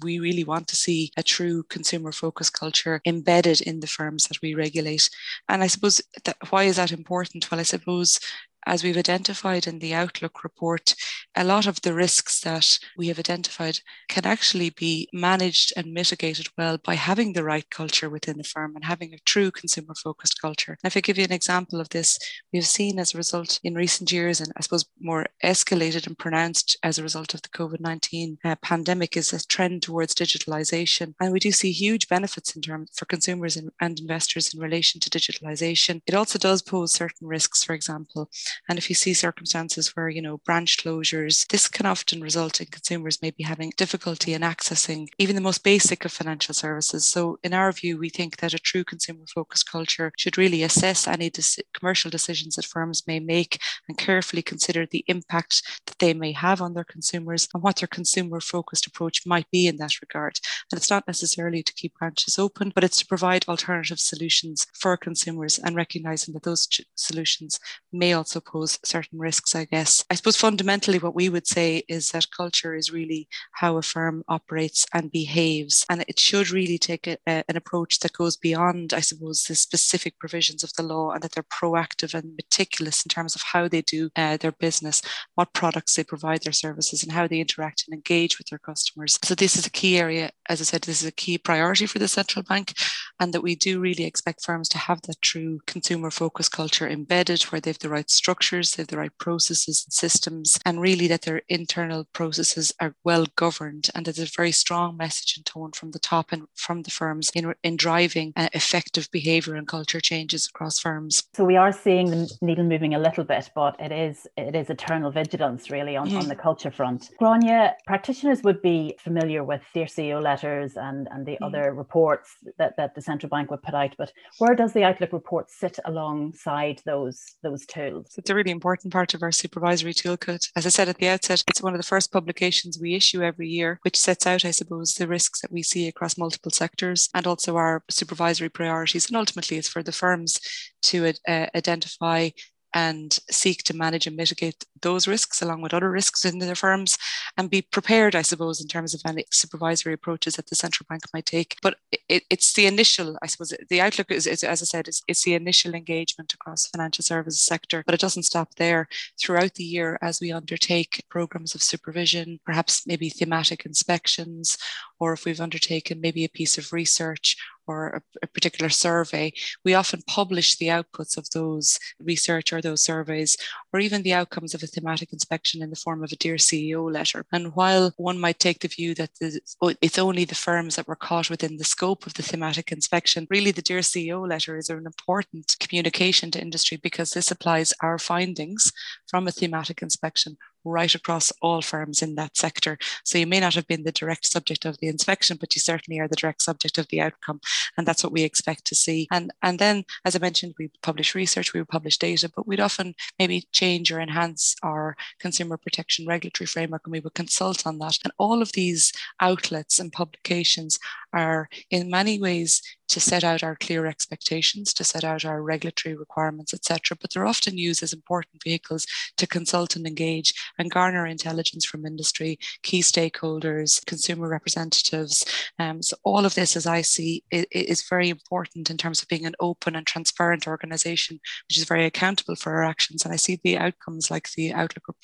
we 0.07 0.15
really 0.27 0.45
want 0.53 0.67
to 0.69 0.77
see 0.85 1.01
a 1.17 1.23
true 1.35 1.59
consumer 1.75 2.13
focused 2.13 2.55
culture 2.63 3.01
embedded 3.13 3.59
in 3.71 3.81
the 3.81 3.93
firms 3.97 4.23
that 4.29 4.41
we 4.43 4.55
regulate. 4.65 5.05
And 5.49 5.63
I 5.63 5.69
suppose 5.69 5.97
that 6.25 6.37
why 6.51 6.63
is 6.71 6.77
that 6.77 6.93
important? 6.93 7.51
Well, 7.51 7.61
I 7.61 7.65
suppose 7.65 8.21
as 8.67 8.83
we've 8.83 9.03
identified 9.07 9.67
in 9.67 9.79
the 9.79 9.95
Outlook 9.95 10.43
report, 10.43 10.95
a 11.37 11.45
lot 11.45 11.67
of 11.67 11.83
the 11.83 11.93
risks 11.93 12.41
that 12.41 12.79
we 12.97 13.09
have 13.09 13.19
identified 13.19 13.81
can 14.09 14.25
actually 14.25 14.71
be 14.71 15.09
managed 15.13 15.73
and 15.77 15.93
mitigated 15.93 16.49
well 16.57 16.79
by 16.83 16.95
having 16.95 17.33
the 17.33 17.45
right 17.45 17.69
culture 17.71 18.09
within 18.09 18.39
the 18.39 18.45
firm 18.45 18.75
and 18.75 18.85
having 18.85 19.13
a 19.13 19.19
true 19.27 19.51
consumer 19.51 19.95
focused 19.95 20.41
culture. 20.41 20.79
And 20.83 20.91
if 20.91 20.97
I 20.97 21.01
give 21.01 21.19
you 21.19 21.25
an 21.25 21.33
example 21.33 21.81
of 21.81 21.91
this, 21.91 22.19
we've 22.53 22.67
seen 22.67 22.99
as 22.99 23.15
a 23.15 23.19
result 23.19 23.61
in 23.63 23.75
recent 23.75 24.11
years, 24.11 24.41
and 24.41 24.51
I 24.57 24.63
suppose 24.63 24.87
more 24.99 25.27
escalated 25.45 26.07
and 26.07 26.19
pronounced 26.19 26.79
as 26.83 26.99
a 26.99 27.03
result 27.03 27.35
of 27.35 27.43
the 27.43 27.49
COVID 27.51 27.81
19 27.81 28.39
uh, 28.45 28.57
pandemic, 28.63 29.17
is 29.17 29.33
a 29.33 29.47
trend 29.47 29.83
towards 29.83 30.15
digitalization. 30.15 31.15
And 31.21 31.33
we 31.33 31.39
do 31.39 31.53
see 31.53 31.71
huge 31.71 32.09
benefits 32.09 32.57
in 32.57 32.63
terms 32.63 32.91
for 32.95 33.05
consumers 33.05 33.57
and, 33.57 33.71
and 33.81 33.99
investors 34.01 34.55
in 34.55 34.61
relation 34.61 35.01
to 35.01 35.11
digitalization. 35.11 36.01
It 36.07 36.15
also 36.15 36.39
does 36.39 36.63
pose 36.63 36.93
certain 36.93 37.29
risks, 37.29 37.63
for 37.63 37.75
example, 37.75 38.31
and 38.69 38.79
if 38.79 38.89
you 38.89 38.95
see 38.95 39.13
circumstances 39.13 39.95
where, 39.95 40.09
you 40.09 40.23
know, 40.23 40.39
branch 40.39 40.79
closures, 40.79 41.26
this 41.51 41.69
can 41.69 41.87
often 41.87 42.21
result 42.21 42.61
in 42.61 42.67
consumers 42.67 43.21
maybe 43.23 43.43
having 43.43 43.73
difficulty 43.77 44.35
in 44.35 44.43
accessing 44.43 45.09
even 45.19 45.35
the 45.35 45.41
most 45.41 45.65
basic 45.65 46.05
of 46.05 46.13
financial 46.13 46.55
services. 46.55 47.07
So, 47.07 47.39
in 47.43 47.53
our 47.55 47.73
view, 47.73 47.99
we 47.99 48.09
think 48.09 48.37
that 48.39 48.55
a 48.55 48.59
true 48.59 48.85
consumer 48.85 49.25
focused 49.35 49.71
culture 49.71 50.13
should 50.17 50.39
really 50.39 50.63
assess 50.63 51.07
any 51.09 51.31
dis- 51.31 51.59
commercial 51.75 52.11
decisions 52.11 52.57
that 52.57 52.65
firms 52.65 53.07
may 53.07 53.21
make 53.21 53.59
and 53.89 53.99
carefully 53.99 54.43
consider 54.43 54.87
the 54.87 55.05
impact 55.09 55.63
that 55.87 55.99
they 55.99 56.15
may 56.15 56.33
have 56.33 56.61
on 56.61 56.75
their 56.75 56.85
consumers 56.85 57.49
and 57.55 57.63
what 57.63 57.77
their 57.77 57.89
consumer 57.89 58.41
focused 58.41 58.87
approach 58.87 59.27
might 59.27 59.51
be 59.51 59.67
in 59.67 59.77
that 59.77 60.01
regard. 60.01 60.39
And 60.71 60.79
it's 60.79 60.91
not 60.91 61.07
necessarily 61.07 61.63
to 61.63 61.75
keep 61.75 61.95
branches 61.99 62.39
open, 62.39 62.73
but 62.75 62.85
it's 62.85 62.99
to 62.99 63.07
provide 63.07 63.45
alternative 63.49 63.99
solutions 64.01 64.67
for 64.75 64.97
consumers 64.97 65.59
and 65.59 65.77
recognizing 65.77 66.35
that 66.35 66.43
those 66.43 66.67
ch- 66.67 66.83
solutions 66.95 67.59
may 67.93 68.13
also 68.13 68.41
pose 68.41 68.79
certain 68.85 69.19
risks, 69.19 69.55
I 69.55 69.65
guess. 69.65 70.05
I 70.11 70.15
suppose 70.15 70.37
fundamentally 70.37 70.99
what 71.07 71.15
we 71.15 71.29
would 71.29 71.47
say 71.47 71.85
is 71.89 72.09
that 72.11 72.27
culture 72.37 72.75
is 72.75 72.93
really 72.93 73.29
how 73.53 73.77
a 73.77 73.83
firm 73.83 74.25
operates 74.29 74.85
and 74.93 75.13
behaves. 75.13 75.87
And 75.89 76.05
it 76.09 76.19
should 76.19 76.51
really 76.51 76.79
take 76.79 77.07
a, 77.07 77.17
a, 77.29 77.45
an 77.49 77.57
approach 77.57 78.01
that 78.01 78.13
goes 78.13 78.37
beyond, 78.37 78.93
I 78.93 79.01
suppose, 79.01 79.45
the 79.45 79.55
specific 79.55 80.19
provisions 80.19 80.65
of 80.65 80.73
the 80.73 80.83
law 80.83 81.13
and 81.13 81.23
that 81.23 81.33
they're 81.33 81.45
proactive 81.45 82.13
and 82.13 82.35
meticulous 82.35 83.05
in 83.05 83.09
terms 83.09 83.37
of 83.37 83.43
how 83.53 83.69
they 83.69 83.83
do 83.83 84.11
uh, 84.17 84.37
their 84.37 84.53
business, 84.53 85.01
what 85.37 85.53
products 85.53 85.95
they 85.95 86.03
provide 86.03 86.43
their 86.43 86.53
services, 86.53 87.05
and 87.05 87.13
how 87.13 87.29
they 87.29 87.39
interact 87.39 87.85
and 87.87 87.95
engage 87.95 88.37
with 88.37 88.49
their 88.49 88.59
customers. 88.59 89.19
So 89.23 89.37
this 89.37 89.55
is 89.57 89.65
a 89.65 89.71
key 89.71 89.97
area. 89.97 90.31
As 90.49 90.61
I 90.61 90.65
said, 90.65 90.83
this 90.83 91.03
is 91.03 91.09
a 91.09 91.13
key 91.13 91.39
priority 91.39 91.87
for 91.87 92.01
the 92.01 92.09
central 92.09 92.43
bank. 92.43 92.75
and 93.19 93.33
that 93.33 93.43
we 93.43 93.55
do 93.55 93.81
really 93.81 94.05
expect 94.05 94.45
firms 94.45 94.69
to 94.69 94.79
have 94.79 95.03
that 95.03 95.23
true 95.23 95.61
consumer 95.67 96.11
focused 96.11 96.53
culture 96.53 96.89
embedded 96.89 97.43
where 97.45 97.61
they 97.61 97.71
have 97.71 97.79
the 97.79 97.89
right 97.89 98.11
structures, 98.11 98.73
they 98.73 98.83
have 98.83 98.89
the 98.89 98.99
right 98.99 99.17
processes 99.19 99.85
and 99.87 99.93
systems, 99.93 100.59
and 100.65 100.81
really 100.81 100.96
that 101.07 101.23
their 101.23 101.43
internal 101.49 102.07
processes 102.13 102.73
are 102.81 102.95
well 103.05 103.27
governed 103.37 103.91
and 103.95 104.07
that 104.07 104.17
there's 104.17 104.31
a 104.31 104.35
very 104.35 104.53
strong 104.53 104.97
message 104.97 105.37
and 105.37 105.45
tone 105.45 105.73
from 105.73 105.91
the 105.91 105.99
top 105.99 106.33
and 106.33 106.47
from 106.55 106.83
the 106.83 106.91
firms 106.91 107.31
in, 107.35 107.55
in 107.63 107.77
driving 107.77 108.33
uh, 108.37 108.49
effective 108.55 109.11
behavior 109.11 109.55
and 109.55 109.69
culture 109.69 110.01
changes 110.01 110.49
across 110.49 110.79
firms. 110.79 111.25
So 111.35 111.45
we 111.45 111.57
are 111.57 111.73
seeing 111.73 112.11
the 112.11 112.31
needle 112.41 112.65
moving 112.65 112.95
a 112.95 112.99
little 112.99 113.25
bit, 113.25 113.51
but 113.55 113.79
it 113.79 113.93
is 113.93 114.27
it 114.37 114.55
is 114.55 114.71
eternal 114.71 115.11
vigilance 115.11 115.71
really 115.71 115.97
on, 115.97 116.09
mm-hmm. 116.09 116.19
on 116.19 116.29
the 116.29 116.37
culture 116.37 116.71
front. 116.71 117.11
Gráinne, 117.21 117.73
practitioners 117.87 118.43
would 118.43 118.63
be 118.63 118.97
familiar 118.99 119.45
with 119.45 119.63
their 119.75 119.87
CEO 119.87 120.23
letters 120.23 120.77
and, 120.77 121.09
and 121.11 121.27
the 121.27 121.33
mm-hmm. 121.33 121.45
other 121.45 121.75
reports 121.75 122.37
that, 122.59 122.77
that 122.77 122.95
the 122.95 123.03
central 123.03 123.29
bank 123.29 123.51
would 123.51 123.63
put 123.63 123.75
out, 123.75 123.95
but 123.99 124.13
where 124.39 124.55
does 124.55 124.73
the 124.73 124.85
Outlook 124.85 125.13
report 125.13 125.51
sit 125.51 125.79
alongside 125.85 126.81
those 126.85 127.37
those 127.43 127.67
tools? 127.67 128.15
It's 128.17 128.31
a 128.31 128.35
really 128.35 128.51
important 128.51 128.93
part 128.93 129.15
of 129.15 129.23
our 129.23 129.33
supervisory 129.33 129.95
toolkit. 129.95 130.51
As 130.57 130.67
I 130.67 130.71
said 130.71 130.86
at 130.89 130.99
the 130.99 131.09
outset, 131.09 131.45
it's 131.49 131.63
one 131.63 131.75
of 131.75 131.79
the 131.79 131.87
first 131.87 132.13
publications 132.13 132.79
we 132.79 132.95
issue 132.95 133.23
every 133.23 133.49
year, 133.49 133.79
which 133.83 133.99
sets 133.99 134.27
out, 134.27 134.45
I 134.45 134.51
suppose, 134.51 134.95
the 134.95 135.09
risks 135.09 135.41
that 135.41 135.53
we 135.53 135.63
see 135.63 135.89
across 135.89 136.19
multiple 136.19 136.51
sectors 136.51 137.09
and 137.15 137.27
also 137.27 137.57
our 137.57 137.83
supervisory 137.91 138.49
priorities. 138.49 139.09
And 139.09 139.17
ultimately, 139.17 139.57
it's 139.57 139.69
for 139.69 139.83
the 139.83 139.93
firms 139.93 140.41
to 140.85 141.13
uh, 141.29 141.47
identify 141.55 142.31
and 142.75 143.19
seek 143.31 143.63
to 143.65 143.77
manage 143.77 144.07
and 144.07 144.17
mitigate 144.17 144.65
those 144.83 145.09
risks 145.09 145.41
along 145.41 145.63
with 145.63 145.73
other 145.73 145.91
risks 145.91 146.25
in 146.25 146.39
their 146.39 146.55
firms 146.55 146.99
and 147.37 147.51
be 147.51 147.63
prepared, 147.63 148.15
I 148.15 148.23
suppose, 148.23 148.61
in 148.61 148.69
terms 148.69 148.95
of 148.95 149.01
any 149.07 149.25
supervisory 149.31 149.95
approaches 149.95 150.35
that 150.35 150.49
the 150.49 150.57
central 150.57 150.87
bank 150.89 151.03
might 151.15 151.27
take. 151.27 151.57
But 151.63 151.77
it, 152.09 152.25
it's 152.31 152.53
the 152.53 152.67
initial, 152.67 153.19
I 153.23 153.27
suppose, 153.27 153.53
the 153.69 153.81
outlook 153.81 154.11
is, 154.11 154.27
is 154.27 154.45
as 154.45 154.63
I 154.63 154.67
said, 154.67 154.89
it's, 154.89 155.03
it's 155.09 155.25
the 155.25 155.35
initial 155.35 155.75
engagement 155.75 156.35
across 156.35 156.65
the 156.65 156.77
financial 156.77 157.03
services 157.03 157.43
sector, 157.43 157.83
but 157.87 157.95
it 157.95 158.01
doesn't 158.01 158.25
stop 158.25 158.55
there. 158.57 158.89
Throughout 159.19 159.55
the 159.55 159.65
year, 159.65 159.99
as 160.03 160.21
we 160.21 160.33
undertake 160.33 161.05
programs 161.09 161.55
of 161.55 161.63
supervision, 161.63 162.41
perhaps 162.45 162.87
maybe 162.87 163.09
thematic 163.09 163.65
inspections, 163.65 164.59
or 165.01 165.13
if 165.13 165.25
we've 165.25 165.41
undertaken 165.41 166.01
maybe 166.01 166.25
a 166.25 166.29
piece 166.29 166.59
of 166.59 166.73
research 166.73 167.37
or 167.67 167.89
a, 167.89 168.03
a, 168.23 168.27
particular 168.27 168.69
survey, 168.69 169.33
we 169.65 169.75
often 169.75 170.03
publish 170.07 170.57
the 170.57 170.67
outputs 170.67 171.17
of 171.17 171.31
those 171.31 171.79
research 172.01 172.53
or 172.53 172.61
those 172.61 172.83
surveys, 172.83 173.37
or 173.73 173.81
even 173.81 174.03
the 174.03 174.15
outcomes 174.15 174.55
of 174.55 174.63
a 174.63 174.67
thematic 174.67 175.13
inspection 175.13 175.63
in 175.63 175.71
the 175.71 175.77
form 175.77 176.03
of 176.03 176.13
a 176.13 176.17
Dear 176.17 176.37
CEO 176.37 176.93
letter. 176.93 177.25
And 177.33 177.55
while 177.55 177.93
one 177.97 178.19
might 178.19 178.39
take 178.39 178.61
the 178.61 178.69
view 178.69 178.95
that 178.95 179.11
it's 179.21 179.99
only 179.99 180.25
the 180.25 180.35
firms 180.35 180.77
that 180.77 180.89
were 180.89 180.97
caught 180.97 181.31
within 181.31 181.57
the 181.57 181.65
scope 181.65 182.07
of 182.07 182.15
the 182.15 182.23
thematic 182.23 182.73
inspection, 182.73 183.27
really 183.31 183.51
the 183.51 183.63
Dear 183.63 183.81
CEO 183.81 184.29
letter 184.29 184.57
is 184.57 184.71
an 184.71 184.87
important 184.87 185.57
communication 185.61 186.31
to 186.33 186.41
industry 186.41 186.79
because 186.83 187.11
this 187.11 187.31
applies 187.31 187.73
our 187.83 187.99
findings 187.99 188.73
from 189.07 189.27
a 189.27 189.33
thematic 189.33 189.83
inspection 189.83 190.37
right 190.67 190.95
across 190.95 191.33
all 191.41 191.63
firms 191.63 192.03
in 192.03 192.15
that 192.17 192.37
sector. 192.37 192.79
So 193.05 193.19
you 193.19 193.27
may 193.27 193.41
not 193.41 193.55
have 193.55 193.67
been 193.67 193.85
the 193.85 193.93
direct 193.93 194.27
subject 194.27 194.65
of 194.65 194.79
the 194.79 194.89
inspection, 194.89 195.37
but 195.39 195.55
you 195.55 195.61
certainly 195.61 196.01
are 196.01 196.09
the 196.09 196.17
direct 196.17 196.43
subject 196.43 196.79
of 196.79 196.89
the 196.89 197.01
outcome. 197.01 197.41
And 197.77 197.87
that's 197.87 198.03
what 198.03 198.13
we 198.13 198.23
expect 198.23 198.65
to 198.67 198.75
see. 198.75 199.07
And, 199.11 199.33
and 199.43 199.59
then, 199.59 199.85
as 200.05 200.17
I 200.17 200.19
mentioned, 200.19 200.55
we 200.59 200.71
publish 200.83 201.15
research, 201.15 201.53
we 201.53 201.65
publish 201.65 201.99
data, 201.99 202.31
but 202.35 202.47
we'd 202.47 202.61
often 202.61 202.95
maybe 203.19 203.47
change 203.53 203.93
or 203.93 204.01
enhance 204.01 204.57
our 204.63 204.97
consumer 205.21 205.57
protection 205.57 206.07
regulatory 206.07 206.47
framework 206.47 206.83
and 206.85 206.93
we 206.93 207.01
would 207.01 207.15
consult 207.15 207.67
on 207.67 207.79
that. 207.79 207.99
And 208.05 208.13
all 208.19 208.43
of 208.43 208.53
these 208.53 208.93
outlets 209.21 209.79
and 209.79 209.93
publications 209.93 210.79
are 211.17 211.49
in 211.71 211.91
many 211.91 212.21
ways 212.21 212.61
to 212.89 213.01
set 213.01 213.25
out 213.25 213.43
our 213.43 213.57
clear 213.57 213.87
expectations, 213.87 214.73
to 214.75 214.85
set 214.85 215.03
out 215.03 215.25
our 215.25 215.43
regulatory 215.43 215.97
requirements, 215.97 216.55
etc. 216.55 216.97
But 217.01 217.13
they're 217.13 217.27
often 217.27 217.59
used 217.59 217.83
as 217.83 217.93
important 217.93 218.43
vehicles 218.45 218.87
to 219.17 219.27
consult 219.27 219.75
and 219.77 219.87
engage 219.87 220.33
and 220.59 220.71
garner 220.71 221.07
intelligence 221.07 221.65
from 221.65 221.87
industry, 221.87 222.39
key 222.63 222.81
stakeholders, 222.81 223.85
consumer 223.87 224.29
representatives. 224.29 225.25
Um, 225.59 225.83
so 225.83 225.97
all 226.05 226.25
of 226.25 226.35
this, 226.35 226.55
as 226.57 226.67
I 226.67 226.83
see, 226.83 227.25
is, 227.31 227.47
is 227.51 227.89
very 227.89 228.09
important 228.11 228.71
in 228.71 228.77
terms 228.77 229.03
of 229.03 229.09
being 229.09 229.27
an 229.27 229.35
open 229.41 229.75
and 229.75 229.87
transparent 229.87 230.47
organization, 230.47 231.19
which 231.49 231.59
is 231.59 231.65
very 231.65 231.87
accountable 231.87 232.37
for 232.37 232.55
our 232.55 232.63
actions. 232.63 233.05
And 233.05 233.13
I 233.13 233.17
see 233.17 233.41
the 233.43 233.59
outcomes 233.59 234.11
like 234.11 234.31
the 234.33 234.53
Outlook 234.53 234.95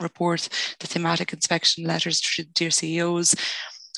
report, 0.00 0.48
the 0.80 0.86
thematic 0.86 1.32
inspection 1.32 1.84
letters 1.84 2.20
to 2.20 2.44
dear 2.44 2.70
CEOs, 2.70 3.34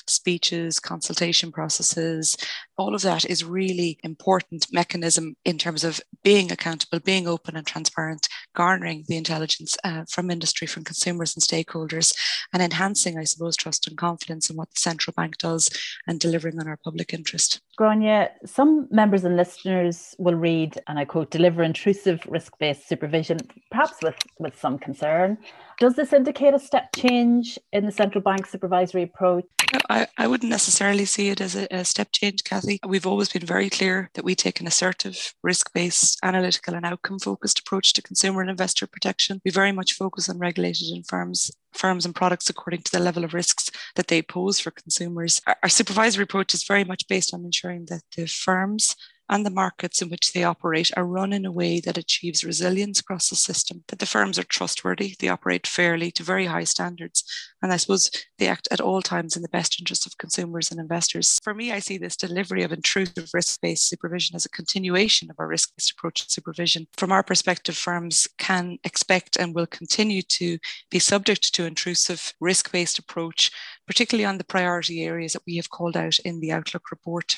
speeches, 0.07 0.79
consultation 0.79 1.51
processes, 1.51 2.35
all 2.77 2.95
of 2.95 3.01
that 3.01 3.25
is 3.25 3.43
really 3.43 3.99
important 4.03 4.65
mechanism 4.71 5.35
in 5.45 5.57
terms 5.57 5.83
of 5.83 6.01
being 6.23 6.51
accountable, 6.51 6.99
being 6.99 7.27
open 7.27 7.55
and 7.55 7.67
transparent, 7.67 8.27
garnering 8.55 9.03
the 9.07 9.17
intelligence 9.17 9.77
uh, 9.83 10.03
from 10.09 10.31
industry, 10.31 10.67
from 10.67 10.83
consumers 10.83 11.35
and 11.35 11.43
stakeholders, 11.43 12.13
and 12.53 12.63
enhancing, 12.63 13.17
I 13.17 13.23
suppose, 13.23 13.55
trust 13.55 13.87
and 13.87 13.97
confidence 13.97 14.49
in 14.49 14.57
what 14.57 14.69
the 14.71 14.79
central 14.79 15.13
bank 15.15 15.37
does 15.37 15.69
and 16.07 16.19
delivering 16.19 16.59
on 16.59 16.67
our 16.67 16.77
public 16.77 17.13
interest. 17.13 17.61
Gráinne, 17.79 18.29
some 18.45 18.87
members 18.91 19.23
and 19.23 19.37
listeners 19.37 20.15
will 20.19 20.35
read, 20.35 20.79
and 20.87 20.99
I 20.99 21.05
quote, 21.05 21.31
deliver 21.31 21.63
intrusive 21.63 22.21
risk 22.27 22.57
based 22.59 22.87
supervision, 22.87 23.39
perhaps 23.71 23.95
with, 24.03 24.15
with 24.39 24.59
some 24.59 24.77
concern. 24.77 25.37
Does 25.79 25.95
this 25.95 26.13
indicate 26.13 26.53
a 26.53 26.59
step 26.59 26.89
change 26.95 27.57
in 27.71 27.85
the 27.85 27.91
central 27.91 28.21
bank 28.21 28.45
supervisory 28.45 29.03
approach? 29.03 29.45
I, 29.89 30.07
I 30.17 30.27
wouldn't 30.27 30.49
necessarily 30.49 31.05
see 31.05 31.29
it 31.29 31.39
as 31.39 31.55
a, 31.55 31.67
a 31.71 31.85
step 31.85 32.09
change, 32.11 32.43
Kathy. 32.43 32.79
We've 32.85 33.07
always 33.07 33.29
been 33.29 33.45
very 33.45 33.69
clear 33.69 34.09
that 34.15 34.25
we 34.25 34.35
take 34.35 34.59
an 34.59 34.67
assertive, 34.67 35.33
risk 35.41 35.71
based, 35.73 36.19
analytical, 36.23 36.75
and 36.75 36.85
outcome 36.85 37.19
focused 37.19 37.59
approach 37.59 37.93
to 37.93 38.01
consumer 38.01 38.41
and 38.41 38.49
investor 38.49 38.85
protection. 38.85 39.41
We 39.45 39.51
very 39.51 39.71
much 39.71 39.93
focus 39.93 40.27
on 40.29 40.39
regulated 40.39 40.89
and 40.89 41.07
firms 41.07 41.51
firms 41.73 42.05
and 42.05 42.15
products 42.15 42.49
according 42.49 42.81
to 42.83 42.91
the 42.91 42.99
level 42.99 43.23
of 43.23 43.33
risks 43.33 43.71
that 43.95 44.07
they 44.07 44.21
pose 44.21 44.59
for 44.59 44.71
consumers. 44.71 45.41
Our, 45.47 45.69
supervisory 45.69 46.23
approach 46.23 46.53
is 46.53 46.63
very 46.63 46.83
much 46.83 47.07
based 47.07 47.33
on 47.33 47.45
ensuring 47.45 47.85
that 47.85 48.03
the 48.15 48.27
firms 48.27 48.95
and 49.31 49.45
the 49.45 49.49
markets 49.49 50.01
in 50.01 50.09
which 50.09 50.33
they 50.33 50.43
operate 50.43 50.91
are 50.97 51.05
run 51.05 51.31
in 51.31 51.45
a 51.45 51.51
way 51.51 51.79
that 51.79 51.97
achieves 51.97 52.43
resilience 52.43 52.99
across 52.99 53.29
the 53.29 53.35
system, 53.35 53.83
that 53.87 53.99
the 53.99 54.05
firms 54.05 54.37
are 54.37 54.43
trustworthy, 54.43 55.15
they 55.19 55.29
operate 55.29 55.65
fairly 55.65 56.11
to 56.11 56.21
very 56.21 56.45
high 56.45 56.65
standards, 56.65 57.23
and 57.61 57.71
I 57.71 57.77
suppose 57.77 58.11
they 58.37 58.47
act 58.47 58.67
at 58.71 58.81
all 58.81 59.01
times 59.01 59.37
in 59.37 59.41
the 59.41 59.47
best 59.47 59.79
interest 59.79 60.05
of 60.05 60.17
consumers 60.17 60.69
and 60.69 60.81
investors. 60.81 61.39
For 61.41 61.53
me, 61.53 61.71
I 61.71 61.79
see 61.79 61.97
this 61.97 62.17
delivery 62.17 62.63
of 62.63 62.73
intrusive 62.73 63.29
risk 63.33 63.61
based 63.61 63.87
supervision 63.87 64.35
as 64.35 64.45
a 64.45 64.49
continuation 64.49 65.29
of 65.31 65.37
our 65.39 65.47
risk 65.47 65.71
based 65.77 65.91
approach 65.91 66.25
to 66.25 66.29
supervision. 66.29 66.87
From 66.97 67.13
our 67.13 67.23
perspective, 67.23 67.77
firms 67.77 68.27
can 68.37 68.79
expect 68.83 69.37
and 69.37 69.55
will 69.55 69.67
continue 69.67 70.23
to 70.23 70.59
be 70.89 70.99
subject 70.99 71.53
to 71.55 71.65
intrusive 71.65 72.33
risk 72.41 72.69
based 72.71 72.99
approach 72.99 73.49
particularly 73.91 74.23
on 74.23 74.37
the 74.37 74.43
priority 74.45 75.03
areas 75.03 75.33
that 75.33 75.41
we 75.45 75.57
have 75.57 75.69
called 75.69 75.97
out 75.97 76.17
in 76.19 76.39
the 76.39 76.49
Outlook 76.49 76.91
report. 76.91 77.37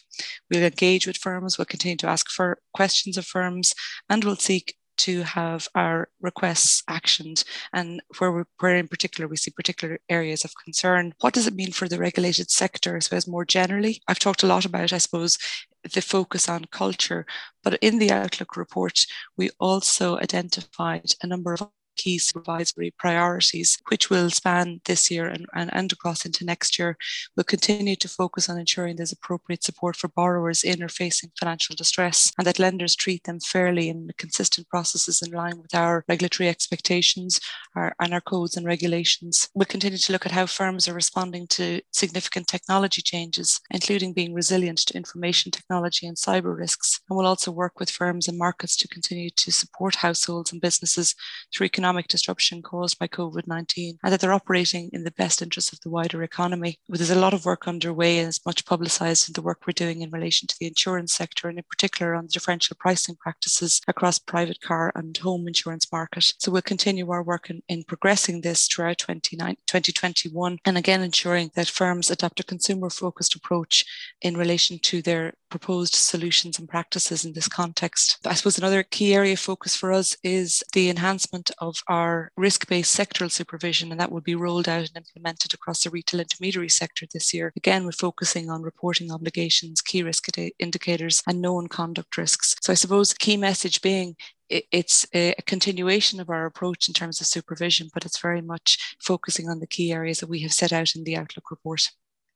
We'll 0.51 0.62
engage 0.62 1.07
with 1.07 1.17
firms, 1.17 1.57
we'll 1.57 1.65
continue 1.65 1.83
to 1.84 2.08
ask 2.08 2.30
for 2.30 2.60
questions 2.74 3.18
of 3.18 3.25
firms, 3.25 3.74
and 4.10 4.24
we'll 4.24 4.36
seek 4.36 4.75
to 4.96 5.24
have 5.24 5.68
our 5.75 6.08
requests 6.22 6.84
actioned 6.90 7.44
and 7.74 8.02
where, 8.20 8.46
where 8.60 8.75
in 8.75 8.88
particular 8.88 9.28
we 9.28 9.36
see 9.36 9.52
particular 9.52 10.00
areas 10.10 10.46
of 10.46 10.54
concern. 10.63 11.13
What 11.22 11.34
does 11.34 11.48
it 11.48 11.56
mean 11.56 11.72
for 11.72 11.88
the 11.88 11.98
regulated 11.98 12.52
sector, 12.52 12.96
I 12.96 13.00
suppose, 13.00 13.28
more 13.28 13.46
generally? 13.46 14.02
I've 14.08 14.20
talked 14.20 14.44
a 14.44 14.48
lot 14.48 14.66
about, 14.66 14.94
I 14.94 15.00
suppose, 15.00 15.38
the 15.84 16.02
focus 16.02 16.48
on 16.48 16.66
culture, 16.72 17.25
but 17.63 17.78
in 17.82 18.00
the 18.00 18.12
Outlook 18.12 18.56
report, 18.56 19.06
we 19.36 19.50
also 19.60 20.18
identified 20.18 21.06
a 21.22 21.28
number 21.28 21.54
of 21.54 21.63
key 21.95 22.17
supervisory 22.17 22.93
priorities, 22.97 23.77
which 23.89 24.09
will 24.09 24.29
span 24.29 24.81
this 24.85 25.09
year 25.09 25.27
and, 25.27 25.45
and, 25.53 25.69
and 25.73 25.91
across 25.91 26.25
into 26.25 26.45
next 26.45 26.77
year. 26.77 26.97
We'll 27.35 27.43
continue 27.43 27.95
to 27.95 28.07
focus 28.07 28.50
on 28.50 28.57
ensuring 28.57 28.95
there's 28.95 29.12
appropriate 29.12 29.63
support 29.63 29.95
for 29.95 30.07
borrowers 30.09 30.63
in 30.63 30.83
or 30.83 30.89
facing 30.89 31.31
financial 31.39 31.75
distress 31.75 32.31
and 32.38 32.47
that 32.47 32.59
lenders 32.59 32.95
treat 32.95 33.23
them 33.23 33.39
fairly 33.39 33.89
in 33.89 34.09
consistent 34.17 34.67
processes 34.69 35.21
in 35.21 35.31
line 35.31 35.59
with 35.62 35.73
our 35.75 36.03
regulatory 36.07 36.50
expectations 36.50 37.39
our, 37.75 37.95
and 38.00 38.13
our 38.13 38.21
codes 38.21 38.57
and 38.57 38.65
regulations. 38.65 39.50
We'll 39.53 39.65
continue 39.65 39.97
to 39.97 40.12
look 40.12 40.25
at 40.25 40.31
how 40.31 40.45
firms 40.45 40.88
are 40.88 40.93
responding 40.93 41.47
to 41.47 41.81
significant 41.91 42.47
technology 42.47 43.01
changes, 43.01 43.59
including 43.71 44.13
being 44.13 44.33
resilient 44.33 44.79
to 44.79 44.97
information 44.97 45.51
technology 45.51 46.07
and 46.07 46.17
cyber 46.17 46.55
risks. 46.55 47.01
And 47.09 47.17
we'll 47.17 47.27
also 47.27 47.51
work 47.51 47.79
with 47.79 47.89
firms 47.89 48.27
and 48.27 48.38
markets 48.38 48.75
to 48.77 48.88
continue 48.88 49.29
to 49.29 49.51
support 49.51 49.95
households 49.95 50.51
and 50.51 50.62
businesses 50.62 51.15
through 51.53 51.69
economic 51.84 52.08
disruption 52.08 52.62
caused 52.62 52.98
by 52.98 53.10
COVID 53.10 53.46
19 53.46 54.00
and 54.02 54.13
that 54.13 54.22
they're 54.22 54.32
operating 54.32 54.90
in 54.94 55.04
the 55.04 55.12
best 55.12 55.42
interests 55.42 55.74
of 55.74 55.82
the 55.82 55.90
wider 55.90 56.24
economy. 56.24 56.80
There's 56.88 57.10
a 57.10 57.20
lot 57.20 57.34
of 57.34 57.44
work 57.46 57.68
underway 57.68 58.20
and 58.20 58.30
it's 58.30 58.46
much 58.46 58.66
publicised 58.66 59.28
in 59.28 59.34
the 59.34 59.42
work 59.42 59.68
we're 59.68 59.74
doing 59.74 60.02
in 60.02 60.10
relation 60.10 60.48
to 60.48 60.56
the 60.58 60.68
insurance 60.68 61.13
sector 61.13 61.50
and 61.50 61.58
in 61.58 61.66
particular 61.70 62.16
on 62.16 62.28
the 62.28 62.32
differential 62.32 62.78
pricing 62.80 63.18
practices 63.18 63.82
across 63.90 64.18
private 64.18 64.62
car 64.62 64.94
and 64.96 65.18
home 65.18 65.46
insurance 65.46 65.92
market. 65.92 66.32
So 66.40 66.54
we'll 66.54 66.62
continue 66.62 67.12
our 67.12 67.22
work 67.22 67.50
in, 67.50 67.62
in 67.68 67.84
progressing 67.84 68.40
this 68.40 68.66
throughout 68.68 69.00
2021 69.00 70.60
and 70.63 70.78
again 70.78 71.02
ensuring 71.02 71.52
that 71.56 71.68
firms 71.68 72.10
adopt 72.10 72.40
a 72.40 72.46
consumer 72.46 72.90
focused 72.90 73.36
approach 73.36 73.84
in 74.22 74.38
relation 74.38 74.80
to 74.84 75.02
their 75.02 75.34
proposed 75.50 75.94
solutions 75.94 76.58
and 76.58 76.68
practices 76.68 77.25
in 77.25 77.34
this 77.34 77.48
context. 77.48 78.18
I 78.25 78.34
suppose 78.34 78.58
another 78.58 78.82
key 78.82 79.13
area 79.13 79.34
of 79.34 79.40
focus 79.40 79.75
for 79.75 79.92
us 79.92 80.18
is 80.24 80.63
the 80.74 80.90
enhancement 80.90 81.52
of 81.60 81.73
our 81.88 82.32
risk 82.38 82.68
based 82.68 82.96
sectoral 82.98 83.32
supervision, 83.32 83.92
and 83.92 84.00
that 84.00 84.12
will 84.12 84.22
be 84.22 84.36
rolled 84.36 84.68
out 84.68 84.88
and 84.88 84.98
implemented 84.98 85.53
across 85.53 85.84
the 85.84 85.89
retail 85.89 86.20
intermediary 86.20 86.70
sector 86.70 87.06
this 87.12 87.34
year. 87.34 87.51
Again, 87.56 87.86
we're 87.86 87.92
focusing 87.92 88.50
on 88.50 88.62
reporting 88.62 89.12
obligations, 89.12 89.82
key 89.82 90.03
risk 90.03 90.27
indicators, 90.60 91.22
and 91.27 91.42
known 91.42 91.68
conduct 91.68 92.18
risks. 92.18 92.56
So 92.62 92.72
I 92.72 92.75
suppose 92.75 93.10
the 93.10 93.15
key 93.15 93.38
message 93.38 93.82
being 93.82 94.15
it's 94.50 95.06
a 95.13 95.34
continuation 95.48 96.20
of 96.20 96.30
our 96.30 96.46
approach 96.46 96.88
in 96.88 96.94
terms 96.94 97.20
of 97.20 97.27
supervision, 97.27 97.89
but 97.94 98.06
it's 98.06 98.20
very 98.20 98.42
much 98.42 98.96
focusing 99.01 99.50
on 99.50 99.60
the 99.60 99.68
key 99.68 99.92
areas 99.92 100.20
that 100.20 100.30
we 100.30 100.42
have 100.42 100.53
set 100.53 100.72
out 100.72 100.96
in 100.96 101.03
the 101.03 101.18
Outlook 101.18 101.50
report. 101.50 101.89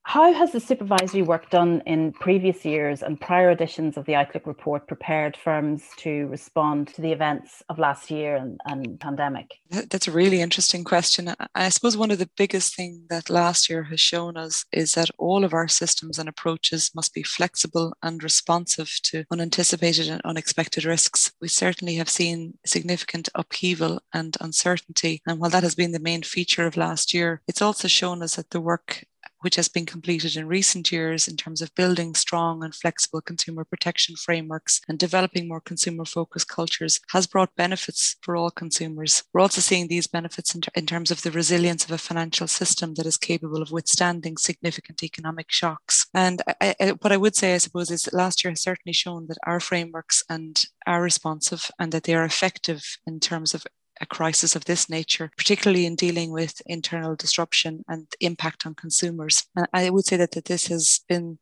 How 0.08 0.32
has 0.32 0.54
the 0.54 0.62
supervisory 0.62 1.22
work 1.22 1.50
done 1.50 1.84
in 1.86 2.14
previous 2.14 2.64
years 2.64 3.04
and 3.04 3.20
prior 3.20 3.52
editions 3.52 3.98
of 3.98 4.06
the 4.06 4.16
Outlook 4.16 4.48
report 4.48 4.88
prepared 4.88 5.36
firms 5.36 5.84
to 5.98 6.28
respond 6.28 6.88
to 6.94 7.02
the 7.02 7.12
events 7.12 7.62
of 7.68 7.78
last 7.78 8.10
year 8.10 8.38
and, 8.38 8.58
and 8.64 8.98
pandemic? 9.02 9.60
That's 9.70 10.08
a 10.08 10.14
really 10.14 10.40
interesting 10.40 10.86
question. 10.86 11.36
I 11.54 11.68
suppose 11.68 11.98
one 11.98 12.10
of 12.10 12.20
the 12.20 12.30
biggest 12.38 12.74
things 12.74 13.02
that 13.10 13.30
last 13.30 13.70
year 13.70 13.84
has 13.84 14.00
shown 14.00 14.38
us 14.38 14.64
is 14.72 14.94
that 14.94 15.12
all 15.18 15.44
of 15.44 15.54
our 15.54 15.68
systems 15.68 16.18
and 16.18 16.30
approaches 16.30 16.90
must 16.96 17.14
be 17.14 17.24
flexible 17.24 17.94
and 18.02 18.24
responsive 18.24 18.90
to 19.04 19.26
unanticipated 19.30 20.08
and 20.08 20.22
unexpected 20.24 20.86
risks. 20.86 21.34
We 21.42 21.50
certainly 21.50 21.96
have 21.96 22.08
seen 22.08 22.58
significant 22.66 23.28
upheaval 23.36 24.00
and 24.14 24.38
uncertainty. 24.40 25.22
And 25.28 25.42
while 25.42 25.50
that 25.50 25.64
has 25.64 25.76
been 25.76 25.92
the 25.92 26.00
main 26.00 26.24
feature 26.24 26.66
of 26.66 26.78
last 26.78 27.14
year, 27.14 27.42
it's 27.46 27.62
also 27.62 27.90
shown 27.90 28.24
us 28.24 28.38
that 28.38 28.52
the 28.52 28.62
work 28.62 29.04
which 29.42 29.56
has 29.56 29.68
been 29.68 29.86
completed 29.86 30.36
in 30.36 30.48
recent 30.48 30.92
years 30.92 31.28
in 31.28 31.36
terms 31.36 31.62
of 31.62 31.74
building 31.76 32.14
strong 32.16 32.64
and 32.64 32.74
flexible 32.74 33.22
consumer 33.22 33.64
protection 33.64 34.16
frameworks 34.16 34.82
and 34.88 35.00
developing 35.00 35.48
more 35.48 35.62
consumer 35.62 36.06
focused 36.06 36.48
cultures 36.48 37.00
has 37.12 37.28
brought 37.28 37.56
benefits 37.56 38.16
for 38.22 38.36
all 38.36 38.52
consumers. 38.52 39.24
We're 39.34 39.42
also 39.42 39.62
seeing 39.62 39.88
these 39.88 40.08
benefits 40.08 40.56
in, 40.56 40.62
ter- 40.62 40.72
in, 40.76 40.86
terms 40.86 41.12
of 41.12 41.22
the 41.22 41.32
resilience 41.32 41.86
of 41.86 41.92
a 41.92 41.98
financial 41.98 42.48
system 42.48 42.94
that 42.96 43.06
is 43.06 43.18
capable 43.18 43.62
of 43.62 43.72
withstanding 43.72 44.38
significant 44.38 45.04
economic 45.04 45.52
shocks. 45.52 46.08
And 46.14 46.42
I, 46.62 46.76
I, 46.80 46.90
what 47.02 47.12
I 47.12 47.18
would 47.18 47.36
say, 47.36 47.54
I 47.54 47.58
suppose, 47.58 47.92
is 47.92 48.10
last 48.14 48.44
year 48.44 48.52
has 48.52 48.62
certainly 48.62 48.94
shown 48.94 49.28
that 49.28 49.38
our 49.46 49.60
frameworks 49.60 50.24
and 50.30 50.62
are 50.86 51.02
responsive 51.02 51.70
and 51.80 51.92
that 51.92 52.04
they 52.04 52.16
are 52.16 52.24
effective 52.24 52.98
in 53.06 53.20
terms 53.20 53.54
of 53.54 53.66
a 54.02 54.06
crisis 54.06 54.56
of 54.56 54.66
this 54.66 54.90
nature, 54.90 55.32
particularly 55.38 55.86
in 55.86 55.96
dealing 55.96 56.32
with 56.32 56.62
internal 56.66 57.16
disruption 57.16 57.84
and 57.88 58.08
impact 58.20 58.66
on 58.66 58.76
consumers. 58.76 59.44
And 59.56 59.68
I 59.74 59.90
would 59.90 60.06
say 60.06 60.18
that, 60.18 60.32
that 60.32 60.46
this 60.46 60.68
has 60.68 61.02
been 61.08 61.40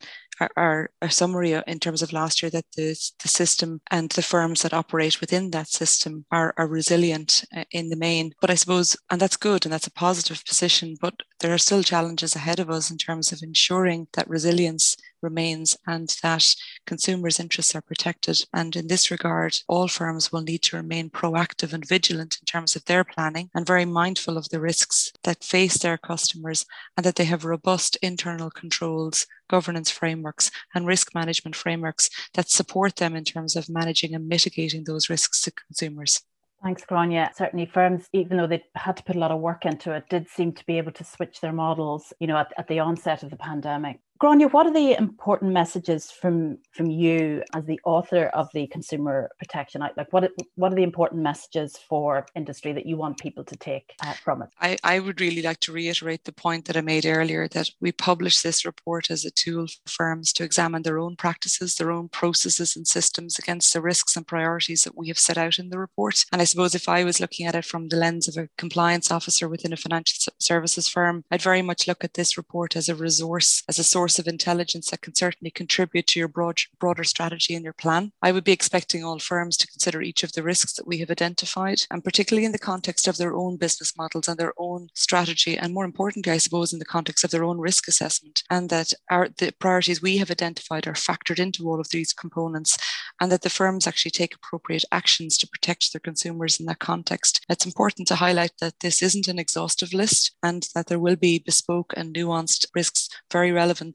our, 0.58 0.90
our, 1.02 1.10
summary 1.10 1.54
in 1.68 1.80
terms 1.80 2.02
of 2.02 2.12
last 2.12 2.42
year 2.42 2.50
that 2.50 2.66
the, 2.76 2.96
the 3.22 3.28
system 3.28 3.82
and 3.90 4.10
the 4.12 4.22
firms 4.22 4.62
that 4.62 4.74
operate 4.74 5.22
within 5.22 5.52
that 5.52 5.68
system 5.68 6.26
are, 6.32 6.54
are 6.58 6.68
resilient 6.68 7.46
uh, 7.56 7.64
in 7.72 7.90
the 7.90 7.96
main. 7.96 8.34
But 8.42 8.50
I 8.50 8.56
suppose, 8.56 8.98
and 9.10 9.22
that's 9.22 9.38
good 9.38 9.66
and 9.66 9.72
that's 9.72 9.88
a 9.88 9.92
positive 9.92 10.44
position, 10.46 10.98
but 11.00 11.14
there 11.40 11.54
are 11.54 11.58
still 11.58 11.84
challenges 11.84 12.36
ahead 12.36 12.60
of 12.60 12.70
us 12.70 12.92
in 12.92 12.98
terms 12.98 13.32
of 13.32 13.40
ensuring 13.42 14.08
that 14.14 14.30
resilience 14.30 14.98
remains 15.26 15.76
and 15.86 16.08
that 16.22 16.56
consumers' 16.86 17.40
interests 17.40 17.76
are 17.76 17.82
protected. 17.82 18.38
And 18.54 18.76
in 18.76 18.88
this 18.88 19.12
regard, 19.12 19.58
all 19.68 19.88
firms 19.88 20.32
will 20.32 20.42
need 20.42 20.62
to 20.64 20.78
remain 20.78 21.10
proactive 21.10 21.74
and 21.74 21.86
vigilant 21.86 22.38
in 22.42 22.46
terms 22.46 22.76
of 22.76 22.86
their 22.86 23.04
planning 23.04 23.50
and 23.54 23.66
very 23.66 23.86
mindful 23.86 24.38
of 24.38 24.50
the 24.50 24.62
risks 24.62 25.12
that 25.24 25.44
face 25.44 25.78
their 25.80 25.98
customers 25.98 26.66
and 26.96 27.06
that 27.06 27.16
they 27.16 27.26
have 27.26 27.44
robust 27.44 27.98
internal 28.02 28.50
controls 28.50 29.26
governance 29.48 29.92
frameworks 29.92 30.52
and 30.74 30.88
risk 30.88 31.14
management 31.14 31.56
frameworks 31.56 32.10
that 32.34 32.50
support 32.50 32.96
them 32.96 33.16
in 33.16 33.24
terms 33.24 33.56
of 33.56 33.70
managing 33.70 34.16
and 34.16 34.28
mitigating 34.28 34.84
those 34.84 35.10
risks 35.10 35.42
to 35.42 35.52
consumers. 35.52 36.22
Thanks, 36.66 36.84
Gráinne. 36.84 37.30
Certainly, 37.36 37.68
firms, 37.68 38.10
even 38.12 38.38
though 38.38 38.48
they 38.48 38.64
had 38.74 38.98
to 38.98 39.04
put 39.04 39.16
a 39.16 39.20
lot 39.20 39.30
of 39.30 39.40
work 39.40 39.68
into 39.68 39.92
it, 39.92 40.10
did 40.10 40.28
seem 40.28 40.52
to 40.54 40.66
be 40.66 40.80
able 40.80 40.94
to 40.94 41.04
switch 41.04 41.40
their 41.40 41.54
models, 41.54 42.12
you 42.20 42.26
know, 42.26 42.38
at, 42.38 42.52
at 42.58 42.68
the 42.68 42.80
onset 42.80 43.22
of 43.22 43.30
the 43.30 43.36
pandemic. 43.36 44.00
Gráinne, 44.22 44.50
what 44.54 44.66
are 44.66 44.74
the 44.74 44.98
important 44.98 45.52
messages 45.52 46.10
from 46.10 46.58
from 46.72 46.90
you 46.90 47.44
as 47.54 47.66
the 47.66 47.82
author 47.84 48.28
of 48.28 48.48
the 48.54 48.66
Consumer 48.68 49.30
Protection 49.40 49.82
Outlook? 49.82 50.08
What 50.12 50.32
what 50.56 50.72
are 50.72 50.76
the 50.76 50.84
important 50.84 51.22
messages 51.22 51.78
for 51.78 52.26
industry 52.34 52.72
that 52.72 52.86
you 52.86 52.96
want 52.96 53.20
people 53.20 53.44
to 53.44 53.58
take 53.58 53.94
uh, 54.02 54.14
from 54.14 54.44
it? 54.44 54.50
I, 54.62 54.78
I 54.86 55.00
would 55.00 55.20
really 55.20 55.42
like 55.42 55.60
to 55.62 55.74
reiterate 55.74 56.24
the 56.24 56.32
point 56.32 56.64
that 56.66 56.78
I 56.78 56.82
made 56.82 57.06
earlier 57.06 57.50
that 57.50 57.70
we 57.82 57.92
publish 57.92 58.42
this 58.42 58.64
report 58.66 59.12
as 59.12 59.26
a 59.26 59.32
tool 59.32 59.68
for 59.68 59.90
firms 59.90 60.32
to 60.34 60.46
examine 60.46 60.84
their 60.84 60.98
own 60.98 61.18
practices, 61.18 61.76
their 61.76 61.92
own 61.92 62.08
processes 62.08 62.78
and 62.78 62.88
systems 62.88 63.38
against 63.38 63.74
the 63.74 63.82
risks 63.82 64.16
and 64.16 64.26
priorities 64.26 64.84
that 64.84 64.98
we 64.98 65.10
have 65.10 65.20
set 65.20 65.38
out 65.38 65.60
in 65.60 65.70
the 65.70 65.80
report. 65.80 66.24
And 66.32 66.42
I 66.42 66.46
suppose 66.46 66.74
if 66.74 66.88
I 66.88 67.04
was 67.04 67.20
looking 67.20 67.48
at 67.48 67.56
it 67.56 67.66
from 67.66 67.90
the 67.90 67.98
lens 67.98 68.30
of 68.30 68.38
a 68.38 68.48
compliance 68.58 69.12
officer 69.12 69.50
within 69.50 69.74
a 69.74 69.78
financial 69.78 70.32
services 70.40 70.88
firm, 70.88 71.26
I'd 71.30 71.42
very 71.42 71.62
much 71.62 71.86
look 71.86 72.06
at 72.06 72.14
this 72.14 72.38
report 72.38 72.78
as 72.78 72.88
a 72.88 72.96
resource, 72.96 73.62
as 73.68 73.78
a 73.78 73.84
source 73.84 74.05
source 74.06 74.20
of 74.20 74.28
intelligence 74.28 74.92
that 74.92 75.02
can 75.02 75.16
certainly 75.16 75.50
contribute 75.50 76.06
to 76.06 76.20
your 76.20 76.28
broad, 76.28 76.60
broader 76.80 77.04
strategy 77.04 77.56
and 77.56 77.64
your 77.64 77.74
plan. 77.74 78.12
I 78.22 78.32
would 78.32 78.44
be 78.44 78.52
expecting 78.52 79.04
all 79.04 79.18
firms 79.18 79.58
to 79.58 79.68
consider 79.68 80.00
each 80.00 80.22
of 80.22 80.34
the 80.34 80.44
risks 80.44 80.74
that 80.74 80.86
we 80.86 81.00
have 81.00 81.10
identified, 81.10 81.80
and 81.90 82.04
particularly 82.04 82.46
in 82.46 82.52
the 82.52 82.60
context 82.60 83.08
of 83.08 83.18
their 83.18 83.36
own 83.36 83.58
business 83.58 83.98
models 83.98 84.28
and 84.28 84.38
their 84.38 84.54
own 84.60 84.90
strategy, 84.94 85.58
and 85.58 85.74
more 85.74 85.86
importantly, 85.86 86.32
I 86.32 86.38
suppose, 86.38 86.72
in 86.72 86.78
the 86.78 86.86
context 86.86 87.24
of 87.24 87.32
their 87.32 87.44
own 87.44 87.58
risk 87.58 87.88
assessment, 87.88 88.44
and 88.52 88.70
that 88.70 88.94
our, 89.10 89.28
the 89.40 89.52
priorities 89.60 90.04
we 90.04 90.18
have 90.18 90.30
identified 90.30 90.86
are 90.86 90.94
factored 90.94 91.40
into 91.40 91.68
all 91.68 91.80
of 91.80 91.90
these 91.90 92.14
components, 92.14 92.78
and 93.20 93.32
that 93.32 93.42
the 93.42 93.50
firms 93.50 93.88
actually 93.88 94.12
take 94.12 94.36
appropriate 94.36 94.86
actions 94.92 95.36
to 95.40 95.48
protect 95.48 95.92
their 95.94 96.00
consumers 96.00 96.60
in 96.60 96.68
that 96.68 96.78
context. 96.78 97.44
It's 97.50 97.66
important 97.66 98.08
to 98.10 98.16
highlight 98.16 98.52
that 98.60 98.82
this 98.82 99.02
isn't 99.02 99.28
an 99.28 99.40
exhaustive 99.40 99.94
list 99.94 100.36
and 100.44 100.68
that 100.76 100.88
there 100.88 101.00
will 101.00 101.16
be 101.16 101.40
bespoke 101.40 101.92
and 101.98 102.14
nuanced 102.14 102.68
risks 102.76 103.10
very 103.32 103.52
relevant 103.52 103.95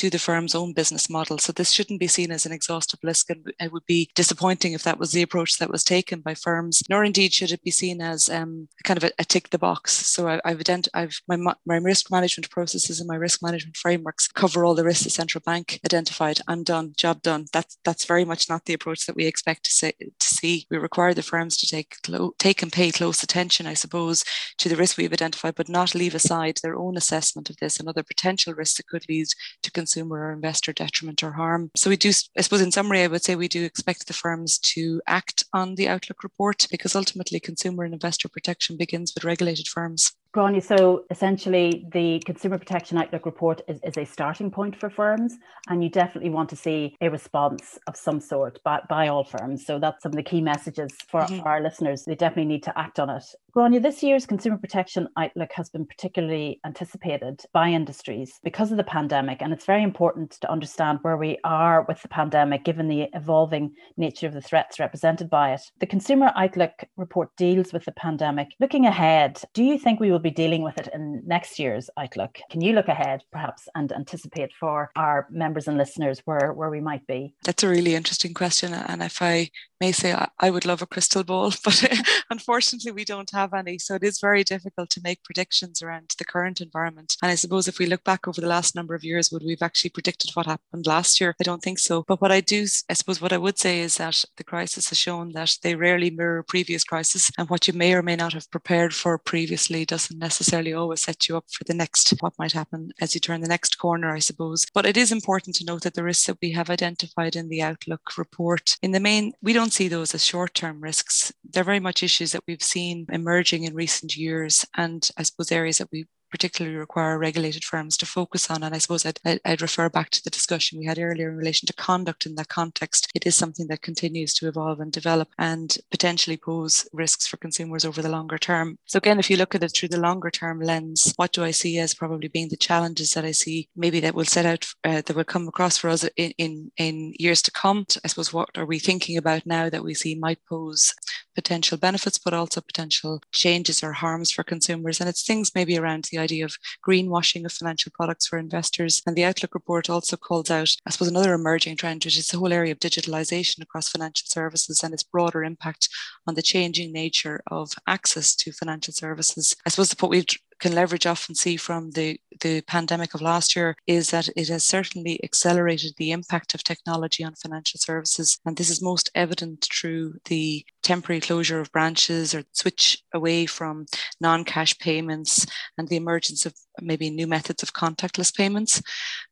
to 0.00 0.08
the 0.08 0.18
firm's 0.18 0.54
own 0.54 0.72
business 0.72 1.10
model. 1.10 1.36
So 1.36 1.52
this 1.52 1.72
shouldn't 1.72 2.00
be 2.00 2.08
seen 2.08 2.30
as 2.30 2.46
an 2.46 2.52
exhaustive 2.52 3.00
list. 3.02 3.28
And 3.28 3.52
it 3.60 3.70
would 3.70 3.84
be 3.84 4.08
disappointing 4.14 4.72
if 4.72 4.82
that 4.84 4.98
was 4.98 5.12
the 5.12 5.20
approach 5.20 5.58
that 5.58 5.70
was 5.70 5.84
taken 5.84 6.20
by 6.20 6.32
firms, 6.32 6.82
nor 6.88 7.04
indeed 7.04 7.34
should 7.34 7.52
it 7.52 7.62
be 7.62 7.70
seen 7.70 8.00
as 8.00 8.30
um, 8.30 8.68
kind 8.82 8.96
of 8.96 9.04
a, 9.04 9.10
a, 9.18 9.24
tick 9.26 9.50
the 9.50 9.58
box. 9.58 9.92
So 9.92 10.26
I, 10.26 10.40
have 10.46 10.60
identified 10.60 10.90
I've, 10.94 11.20
my, 11.28 11.54
my 11.66 11.76
risk 11.76 12.10
management 12.10 12.48
processes 12.48 12.98
and 12.98 13.06
my 13.06 13.16
risk 13.16 13.42
management 13.42 13.76
frameworks 13.76 14.26
cover 14.26 14.64
all 14.64 14.74
the 14.74 14.84
risks 14.84 15.04
the 15.04 15.10
central 15.10 15.42
bank 15.44 15.78
identified. 15.84 16.40
I'm 16.48 16.62
done, 16.62 16.94
job 16.96 17.20
done. 17.20 17.44
That's 17.52 17.76
that's 17.84 18.06
very 18.06 18.24
much 18.24 18.48
not 18.48 18.64
the 18.64 18.72
approach 18.72 19.04
that 19.04 19.16
we 19.16 19.26
expect 19.26 19.64
to, 19.66 19.70
say, 19.70 19.92
to 20.00 20.26
see. 20.26 20.66
We 20.70 20.78
require 20.78 21.12
the 21.12 21.22
firms 21.22 21.58
to 21.58 21.66
take 21.66 21.96
take 22.38 22.62
and 22.62 22.72
pay 22.72 22.90
close 22.90 23.22
attention, 23.22 23.66
I 23.66 23.74
suppose, 23.74 24.24
to 24.58 24.70
the 24.70 24.76
risks 24.76 24.96
we've 24.96 25.12
identified, 25.12 25.56
but 25.56 25.68
not 25.68 25.94
leave 25.94 26.14
aside 26.14 26.58
their 26.62 26.76
own 26.76 26.96
assessment 26.96 27.50
of 27.50 27.58
this 27.58 27.78
and 27.78 27.86
other 27.86 28.02
potential 28.02 28.54
risks 28.54 28.78
that 28.78 28.86
could 28.86 29.04
lead 29.08 29.26
to 29.62 29.70
consumer 29.90 30.28
or 30.28 30.32
investor 30.32 30.72
detriment 30.72 31.22
or 31.22 31.32
harm. 31.32 31.70
So 31.74 31.90
we 31.90 31.96
do, 31.96 32.12
I 32.38 32.42
suppose, 32.42 32.60
in 32.60 32.70
summary, 32.70 33.02
I 33.02 33.08
would 33.08 33.24
say 33.24 33.34
we 33.34 33.48
do 33.48 33.64
expect 33.64 34.06
the 34.06 34.12
firms 34.12 34.58
to 34.58 35.02
act 35.06 35.44
on 35.52 35.74
the 35.74 35.88
Outlook 35.88 36.22
report 36.22 36.66
because 36.70 36.94
ultimately 36.94 37.40
consumer 37.40 37.82
and 37.84 37.92
investor 37.92 38.28
protection 38.28 38.76
begins 38.76 39.12
with 39.14 39.24
regulated 39.24 39.66
firms. 39.66 40.12
Gráinne, 40.32 40.62
so 40.62 41.06
essentially 41.10 41.88
the 41.92 42.22
Consumer 42.24 42.56
Protection 42.56 42.96
Outlook 42.98 43.26
report 43.26 43.62
is, 43.66 43.80
is 43.82 43.96
a 43.96 44.04
starting 44.04 44.48
point 44.48 44.76
for 44.76 44.88
firms, 44.88 45.36
and 45.68 45.82
you 45.82 45.90
definitely 45.90 46.30
want 46.30 46.48
to 46.50 46.56
see 46.56 46.96
a 47.00 47.10
response 47.10 47.80
of 47.88 47.96
some 47.96 48.20
sort 48.20 48.60
by, 48.62 48.78
by 48.88 49.08
all 49.08 49.24
firms. 49.24 49.66
So 49.66 49.80
that's 49.80 50.04
some 50.04 50.12
of 50.12 50.16
the 50.16 50.22
key 50.22 50.40
messages 50.40 50.92
for, 51.08 51.22
mm-hmm. 51.22 51.44
our 51.44 51.60
listeners. 51.60 52.04
They 52.04 52.14
definitely 52.14 52.52
need 52.52 52.62
to 52.62 52.78
act 52.78 53.00
on 53.00 53.10
it. 53.10 53.24
Gráinne, 53.56 53.82
this 53.82 54.04
year's 54.04 54.24
Consumer 54.24 54.56
Protection 54.56 55.08
Outlook 55.16 55.50
has 55.54 55.68
been 55.68 55.84
particularly 55.84 56.60
anticipated 56.64 57.42
by 57.52 57.68
industries 57.70 58.38
because 58.44 58.70
of 58.70 58.76
the 58.76 58.84
pandemic, 58.84 59.42
and 59.42 59.52
it's 59.52 59.66
very 59.66 59.82
important 59.82 60.30
to 60.42 60.50
understand 60.50 61.00
where 61.02 61.16
we 61.16 61.38
are 61.42 61.84
with 61.88 62.00
the 62.02 62.08
pandemic 62.08 62.62
given 62.62 62.86
the 62.86 63.08
evolving 63.14 63.72
nature 63.96 64.28
of 64.28 64.34
the 64.34 64.40
threats 64.40 64.78
represented 64.78 65.28
by 65.28 65.54
it. 65.54 65.62
The 65.80 65.86
Consumer 65.86 66.30
Outlook 66.36 66.84
report 66.96 67.30
deals 67.36 67.72
with 67.72 67.84
the 67.84 67.92
pandemic. 67.92 68.50
Looking 68.60 68.86
ahead, 68.86 69.42
do 69.54 69.64
you 69.64 69.76
think 69.76 69.98
we 69.98 70.12
will 70.12 70.19
be 70.20 70.30
dealing 70.30 70.62
with 70.62 70.78
it 70.78 70.88
in 70.92 71.22
next 71.26 71.58
year's 71.58 71.90
Outlook. 71.96 72.38
Can 72.50 72.60
you 72.60 72.72
look 72.72 72.88
ahead 72.88 73.22
perhaps 73.32 73.68
and 73.74 73.92
anticipate 73.92 74.52
for 74.58 74.90
our 74.96 75.26
members 75.30 75.68
and 75.68 75.76
listeners 75.76 76.20
where, 76.24 76.52
where 76.52 76.70
we 76.70 76.80
might 76.80 77.06
be? 77.06 77.34
That's 77.44 77.62
a 77.62 77.68
really 77.68 77.94
interesting 77.94 78.34
question. 78.34 78.72
And 78.72 79.02
if 79.02 79.22
I 79.22 79.50
may 79.80 79.92
say, 79.92 80.14
I 80.38 80.50
would 80.50 80.66
love 80.66 80.82
a 80.82 80.86
crystal 80.86 81.24
ball, 81.24 81.52
but 81.64 81.84
uh, 81.84 81.96
unfortunately 82.30 82.92
we 82.92 83.04
don't 83.04 83.30
have 83.30 83.54
any. 83.54 83.78
So 83.78 83.94
it 83.94 84.02
is 84.02 84.20
very 84.20 84.44
difficult 84.44 84.90
to 84.90 85.00
make 85.02 85.24
predictions 85.24 85.82
around 85.82 86.14
the 86.18 86.24
current 86.24 86.60
environment. 86.60 87.16
And 87.22 87.30
I 87.30 87.36
suppose 87.36 87.68
if 87.68 87.78
we 87.78 87.86
look 87.86 88.04
back 88.04 88.26
over 88.26 88.40
the 88.40 88.46
last 88.46 88.74
number 88.74 88.94
of 88.94 89.04
years, 89.04 89.30
would 89.30 89.44
we've 89.44 89.62
actually 89.62 89.90
predicted 89.90 90.30
what 90.34 90.46
happened 90.46 90.86
last 90.86 91.20
year? 91.20 91.34
I 91.40 91.44
don't 91.44 91.62
think 91.62 91.78
so. 91.78 92.04
But 92.06 92.20
what 92.20 92.32
I 92.32 92.40
do, 92.40 92.66
I 92.88 92.94
suppose 92.94 93.20
what 93.20 93.32
I 93.32 93.38
would 93.38 93.58
say 93.58 93.80
is 93.80 93.96
that 93.96 94.24
the 94.36 94.44
crisis 94.44 94.88
has 94.88 94.98
shown 94.98 95.32
that 95.32 95.56
they 95.62 95.74
rarely 95.74 96.10
mirror 96.10 96.42
previous 96.42 96.84
crises 96.84 97.30
and 97.38 97.48
what 97.48 97.68
you 97.68 97.74
may 97.74 97.94
or 97.94 98.02
may 98.02 98.16
not 98.16 98.32
have 98.32 98.50
prepared 98.50 98.94
for 98.94 99.16
previously 99.18 99.84
does 99.84 100.00
doesn't 100.00 100.18
necessarily 100.18 100.72
always 100.72 101.02
set 101.02 101.28
you 101.28 101.36
up 101.36 101.44
for 101.50 101.64
the 101.64 101.74
next, 101.74 102.10
what 102.20 102.38
might 102.38 102.52
happen 102.52 102.90
as 103.00 103.14
you 103.14 103.20
turn 103.20 103.42
the 103.42 103.48
next 103.48 103.78
corner, 103.78 104.10
I 104.10 104.18
suppose. 104.18 104.66
But 104.72 104.86
it 104.86 104.96
is 104.96 105.12
important 105.12 105.56
to 105.56 105.64
note 105.64 105.82
that 105.82 105.94
the 105.94 106.02
risks 106.02 106.26
that 106.26 106.38
we 106.40 106.52
have 106.52 106.70
identified 106.70 107.36
in 107.36 107.48
the 107.48 107.62
Outlook 107.62 108.16
report, 108.16 108.76
in 108.82 108.92
the 108.92 109.00
main, 109.00 109.32
we 109.42 109.52
don't 109.52 109.69
see 109.72 109.88
those 109.88 110.14
as 110.14 110.24
short 110.24 110.54
term 110.54 110.80
risks. 110.80 111.32
They're 111.48 111.64
very 111.64 111.80
much 111.80 112.02
issues 112.02 112.32
that 112.32 112.44
we've 112.46 112.62
seen 112.62 113.06
emerging 113.10 113.64
in 113.64 113.74
recent 113.74 114.16
years. 114.16 114.64
And 114.76 115.08
I 115.16 115.22
suppose 115.22 115.52
areas 115.52 115.78
that 115.78 115.88
we 115.92 116.06
particularly 116.30 116.76
require 116.76 117.18
regulated 117.18 117.64
firms 117.64 117.96
to 117.98 118.06
focus 118.06 118.50
on. 118.50 118.62
And 118.62 118.74
I 118.74 118.78
suppose 118.78 119.04
I'd, 119.04 119.20
I'd, 119.44 119.60
refer 119.60 119.88
back 119.88 120.10
to 120.10 120.22
the 120.22 120.30
discussion 120.30 120.78
we 120.78 120.86
had 120.86 120.98
earlier 120.98 121.30
in 121.30 121.36
relation 121.36 121.66
to 121.66 121.72
conduct 121.72 122.26
in 122.26 122.34
that 122.36 122.48
context. 122.48 123.08
It 123.14 123.26
is 123.26 123.36
something 123.36 123.66
that 123.68 123.82
continues 123.82 124.34
to 124.34 124.48
evolve 124.48 124.80
and 124.80 124.92
develop 124.92 125.28
and 125.38 125.76
potentially 125.90 126.36
pose 126.36 126.88
risks 126.92 127.26
for 127.26 127.36
consumers 127.36 127.84
over 127.84 128.02
the 128.02 128.08
longer 128.08 128.38
term. 128.38 128.78
So, 128.86 128.98
again, 128.98 129.18
if 129.18 129.30
you 129.30 129.36
look 129.36 129.54
at 129.54 129.62
it 129.62 129.72
through 129.74 129.90
the 129.90 130.00
longer 130.00 130.30
term 130.30 130.60
lens, 130.60 131.12
what 131.16 131.32
do 131.32 131.44
I 131.44 131.50
see 131.50 131.78
as 131.78 131.94
probably 131.94 132.28
being 132.28 132.48
the 132.48 132.56
challenges 132.56 133.12
that 133.12 133.24
I 133.24 133.32
see 133.32 133.68
maybe 133.76 134.00
that 134.00 134.14
will 134.14 134.24
set 134.24 134.46
out, 134.46 134.66
uh, 134.84 135.02
that 135.04 135.16
will 135.16 135.24
come 135.24 135.48
across 135.48 135.76
for 135.76 135.88
us 135.88 136.04
in, 136.16 136.32
in, 136.38 136.70
in 136.76 137.14
years 137.18 137.42
to 137.42 137.50
come? 137.50 137.86
I 138.04 138.08
suppose 138.08 138.32
what 138.32 138.56
are 138.56 138.66
we 138.66 138.78
thinking 138.78 139.16
about 139.16 139.46
now 139.46 139.68
that 139.68 139.84
we 139.84 139.94
see 139.94 140.14
might 140.14 140.38
pose 140.48 140.94
potential 141.34 141.78
benefits, 141.78 142.18
but 142.18 142.34
also 142.34 142.60
potential 142.60 143.22
changes 143.32 143.82
or 143.82 143.92
harms 143.92 144.30
for 144.30 144.42
consumers? 144.42 145.00
And 145.00 145.08
it's 145.08 145.26
things 145.26 145.52
maybe 145.54 145.78
around 145.78 146.08
the 146.10 146.19
idea 146.20 146.44
of 146.44 146.56
greenwashing 146.86 147.44
of 147.44 147.52
financial 147.52 147.92
products 147.94 148.26
for 148.26 148.38
investors. 148.38 149.02
And 149.06 149.16
the 149.16 149.24
Outlook 149.24 149.54
report 149.54 149.90
also 149.90 150.16
calls 150.16 150.50
out, 150.50 150.70
I 150.86 150.90
suppose, 150.90 151.08
another 151.08 151.34
emerging 151.34 151.76
trend, 151.76 152.04
which 152.04 152.18
is 152.18 152.28
the 152.28 152.38
whole 152.38 152.52
area 152.52 152.72
of 152.72 152.78
digitalization 152.78 153.62
across 153.62 153.88
financial 153.88 154.26
services 154.26 154.82
and 154.82 154.94
its 154.94 155.02
broader 155.02 155.42
impact 155.42 155.88
on 156.26 156.34
the 156.34 156.42
changing 156.42 156.92
nature 156.92 157.42
of 157.48 157.72
access 157.86 158.34
to 158.36 158.52
financial 158.52 158.94
services. 158.94 159.56
I 159.66 159.70
suppose 159.70 159.90
the 159.90 159.96
what 160.00 160.10
we 160.10 160.24
can 160.60 160.74
leverage 160.74 161.06
off 161.06 161.28
and 161.28 161.36
see 161.36 161.56
from 161.56 161.90
the, 161.92 162.20
the 162.40 162.60
pandemic 162.62 163.14
of 163.14 163.22
last 163.22 163.56
year 163.56 163.76
is 163.86 164.10
that 164.10 164.28
it 164.36 164.48
has 164.48 164.64
certainly 164.64 165.22
accelerated 165.24 165.94
the 165.96 166.12
impact 166.12 166.54
of 166.54 166.62
technology 166.62 167.24
on 167.24 167.34
financial 167.34 167.78
services. 167.78 168.38
And 168.44 168.56
this 168.56 168.70
is 168.70 168.82
most 168.82 169.10
evident 169.14 169.68
through 169.72 170.14
the 170.26 170.64
temporary 170.82 171.20
closure 171.20 171.60
of 171.60 171.72
branches 171.72 172.34
or 172.34 172.44
switch 172.52 173.02
away 173.14 173.46
from 173.46 173.86
non 174.20 174.44
cash 174.44 174.78
payments 174.78 175.46
and 175.76 175.88
the 175.88 175.96
emergence 175.96 176.46
of 176.46 176.54
maybe 176.82 177.10
new 177.10 177.26
methods 177.26 177.62
of 177.62 177.72
contactless 177.72 178.34
payments. 178.34 178.82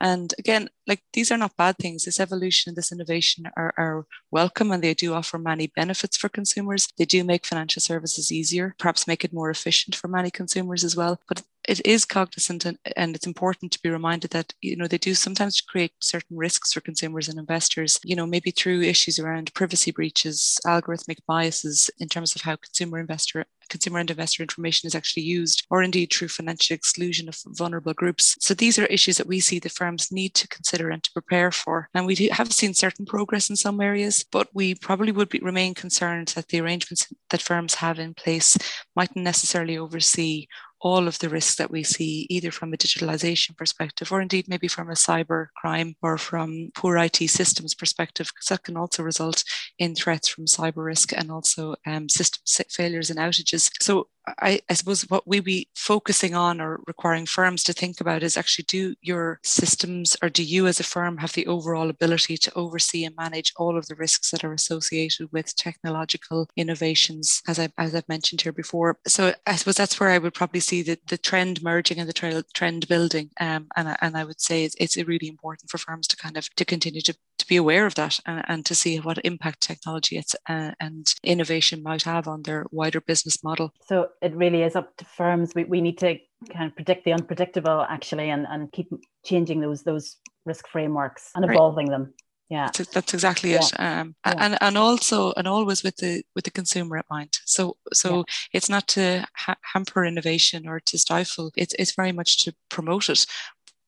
And 0.01 0.35
again, 0.39 0.69
like 0.87 1.03
these 1.13 1.31
are 1.31 1.39
not 1.39 1.57
bad 1.57 1.77
things. 1.79 2.05
This 2.05 2.21
evolution, 2.21 2.75
this 2.75 2.93
innovation 2.93 3.51
are, 3.57 3.75
are 3.77 4.07
welcome 4.31 4.71
and 4.71 4.83
they 4.83 4.95
do 4.95 5.15
offer 5.15 5.39
many 5.39 5.69
benefits 5.69 6.17
for 6.17 6.29
consumers. 6.29 6.89
They 6.99 7.05
do 7.05 7.25
make 7.25 7.47
financial 7.47 7.81
services 7.81 8.33
easier, 8.33 8.75
perhaps 8.79 9.07
make 9.07 9.25
it 9.25 9.33
more 9.33 9.51
efficient 9.51 9.95
for 9.95 10.09
many 10.09 10.31
consumers 10.31 10.85
as 10.85 10.97
well. 10.97 11.21
But 11.29 11.43
it 11.69 11.85
is 11.87 12.05
cognizant 12.05 12.65
and, 12.65 12.79
and 12.97 13.15
it's 13.15 13.27
important 13.27 13.71
to 13.71 13.81
be 13.83 13.91
reminded 13.91 14.31
that 14.31 14.53
you 14.61 14.77
know 14.77 14.89
they 14.89 14.99
do 14.99 15.15
sometimes 15.15 15.61
create 15.61 15.93
certain 16.01 16.37
risks 16.37 16.73
for 16.73 16.81
consumers 16.81 17.29
and 17.29 17.39
investors 17.39 18.01
you 18.03 18.17
know 18.17 18.27
maybe 18.27 18.51
through 18.51 18.81
issues 18.81 19.19
around 19.19 19.53
privacy 19.55 19.93
breaches 19.93 20.59
algorithmic 20.67 21.19
biases 21.27 21.91
in 21.99 22.09
terms 22.09 22.35
of 22.35 22.43
how 22.43 22.57
consumer 22.57 22.99
investor 22.99 23.45
consumer 23.69 23.99
and 23.99 24.11
investor 24.11 24.43
information 24.43 24.87
is 24.87 24.95
actually 24.95 25.23
used, 25.23 25.67
or 25.71 25.83
indeed 25.83 26.13
through 26.13 26.29
financial 26.29 26.75
exclusion 26.75 27.29
of 27.29 27.37
vulnerable 27.49 27.95
groups. 27.95 28.37
So 28.41 28.55
these 28.55 28.79
are 28.79 28.87
issues 28.87 29.17
that 29.19 29.27
we 29.27 29.41
see 29.41 29.59
the 29.59 29.69
firms 29.69 30.11
need 30.11 30.35
to 30.35 30.49
consider 30.49 30.91
and 30.91 31.03
to 31.03 31.13
prepare 31.13 31.51
for. 31.51 31.89
And 31.95 32.07
we 32.07 32.29
have 32.33 32.53
seen 32.53 32.75
certain 32.75 33.07
progress 33.07 33.51
in 33.51 33.57
some 33.57 33.81
areas, 33.81 34.25
but 34.31 34.49
we 34.55 34.75
probably 34.75 35.13
would 35.13 35.29
be, 35.29 35.39
remain 35.41 35.75
concerned 35.75 36.29
that 36.29 36.49
the 36.49 36.61
arrangements 36.61 37.13
that 37.31 37.43
firms 37.43 37.75
have 37.75 37.99
in 37.99 38.15
place 38.15 38.57
mightn't 38.97 39.25
necessarily 39.25 39.79
oversee 39.79 40.47
all 40.81 41.09
of 41.09 41.19
the 41.19 41.29
risks 41.29 41.57
that 41.57 41.71
we 41.71 41.83
see, 41.83 42.27
either 42.31 42.51
from 42.51 42.73
a 42.73 42.77
digitalization 42.77 43.57
perspective 43.57 44.13
or 44.13 44.21
indeed 44.21 44.49
maybe 44.49 44.69
from 44.69 44.91
a 44.91 44.95
cyber 44.95 45.49
crime 45.57 45.97
or 46.03 46.17
from 46.19 46.71
poor 46.75 46.97
IT 46.97 47.17
systems 47.17 47.75
perspective, 47.75 48.29
because 48.29 48.49
that 48.49 48.63
can 48.63 48.77
also 48.77 49.03
result 49.03 49.45
in 49.79 49.95
threats 49.95 50.29
from 50.29 50.47
cyber 50.47 50.85
risk 50.85 51.13
and 51.13 51.31
also 51.31 51.75
um, 51.87 52.09
system 52.09 52.43
failures 52.71 53.11
and 53.11 53.19
outages. 53.19 53.71
So 53.81 54.09
I, 54.41 54.61
I, 54.69 54.75
suppose 54.75 55.03
what 55.03 55.27
we 55.27 55.41
be 55.41 55.69
focusing 55.75 56.35
on 56.35 56.61
or 56.61 56.81
requiring 56.87 57.27
firms 57.27 57.63
to 57.65 57.73
think 57.73 58.01
about 58.01 58.23
is 58.23 58.37
actually 58.37 58.65
do 58.69 58.95
your 59.01 59.41
systems 59.43 60.17
or 60.23 60.29
do 60.29 60.43
you 60.43 60.67
as 60.67 60.81
a 60.81 60.85
firm 60.85 61.19
have 61.19 61.33
the 61.33 61.47
overall 61.47 61.91
ability 61.91 62.37
to 62.39 62.55
oversee 62.55 63.05
and 63.05 63.17
manage 63.17 63.53
all 63.57 63.77
of 63.77 63.87
the 63.87 63.95
risks 63.95 64.31
that 64.31 64.45
are 64.45 64.53
associated 64.53 65.29
with 65.33 65.57
technological 65.57 66.49
innovations, 66.57 67.43
as, 67.49 67.59
I, 67.59 67.69
as 67.79 67.95
I've 67.95 68.09
mentioned 68.09 68.43
here 68.43 68.53
before. 68.53 68.99
So 69.07 69.35
I 69.47 69.57
suppose 69.57 69.77
that's 69.77 69.99
where 69.99 70.11
I 70.11 70.19
would 70.19 70.35
probably 70.35 70.61
see 70.61 70.83
the, 70.83 70.99
the 71.07 71.19
trend 71.19 71.63
merging 71.63 71.99
and 71.99 72.09
the 72.09 72.45
trend 72.55 72.89
building. 72.89 73.31
Um, 73.41 73.69
and, 73.77 73.97
and 74.01 74.17
I 74.17 74.25
would 74.25 74.41
say 74.41 74.65
it's, 74.65 74.77
it's 74.79 74.97
really 74.97 75.29
important 75.29 75.71
for 75.71 75.79
firms 75.79 76.07
to 76.09 76.17
kind 76.17 76.37
of 76.37 76.49
to 76.57 76.65
continue 76.65 77.01
to, 77.03 77.15
to 77.39 77.47
be 77.47 77.57
aware 77.57 77.87
of 77.87 77.95
that 77.95 78.21
and, 78.27 78.45
and 78.49 78.67
to 78.67 78.75
see 78.75 78.99
what 78.99 79.19
impact 79.25 79.61
technology 79.61 80.23
uh, 80.49 80.73
and 80.81 81.15
innovation 81.23 81.83
might 81.83 82.03
have 82.03 82.29
on 82.29 82.43
their 82.43 82.67
wider 82.71 83.01
business 83.01 83.43
model. 83.43 83.73
So 83.87 84.11
it 84.23 84.35
really 84.35 84.63
is 84.63 84.77
up 84.77 84.97
to 84.97 85.05
firms. 85.05 85.55
We, 85.55 85.65
we 85.65 85.81
need 85.81 85.99
to 85.99 86.19
kind 86.51 86.71
of 86.71 86.75
predict 86.75 87.05
the 87.05 87.13
unpredictable 87.13 87.85
actually 87.89 88.31
and, 88.31 88.47
and 88.49 88.71
keep 88.73 88.89
changing 89.25 89.61
those 89.61 89.83
those 89.83 90.17
risk 90.45 90.69
frameworks 90.69 91.31
and 91.35 91.45
evolving 91.45 91.89
right. 91.89 91.99
them. 91.99 92.15
Yeah, 92.51 92.71
that's, 92.73 93.13
exactly 93.13 93.53
yeah. 93.53 93.59
it. 93.59 93.79
Um, 93.79 94.15
yeah. 94.25 94.35
and 94.39 94.59
and 94.63 94.79
also 94.79 95.35
and 95.37 95.47
always 95.47 95.83
with 95.83 95.97
the 95.97 96.23
with 96.35 96.45
the 96.45 96.51
consumer 96.51 96.97
at 96.97 97.05
mind. 97.11 97.39
So 97.45 97.77
so 97.93 98.17
yeah. 98.17 98.23
it's 98.55 98.71
not 98.71 98.89
to 98.89 99.27
ha- 99.37 99.59
hamper 99.75 100.03
innovation 100.03 100.67
or 100.67 100.81
to 100.81 100.99
stifle. 100.99 101.51
It's 101.57 101.75
it's 101.79 101.95
very 101.95 102.13
much 102.13 102.39
to 102.45 102.55
promote 102.71 103.11
it 103.11 103.27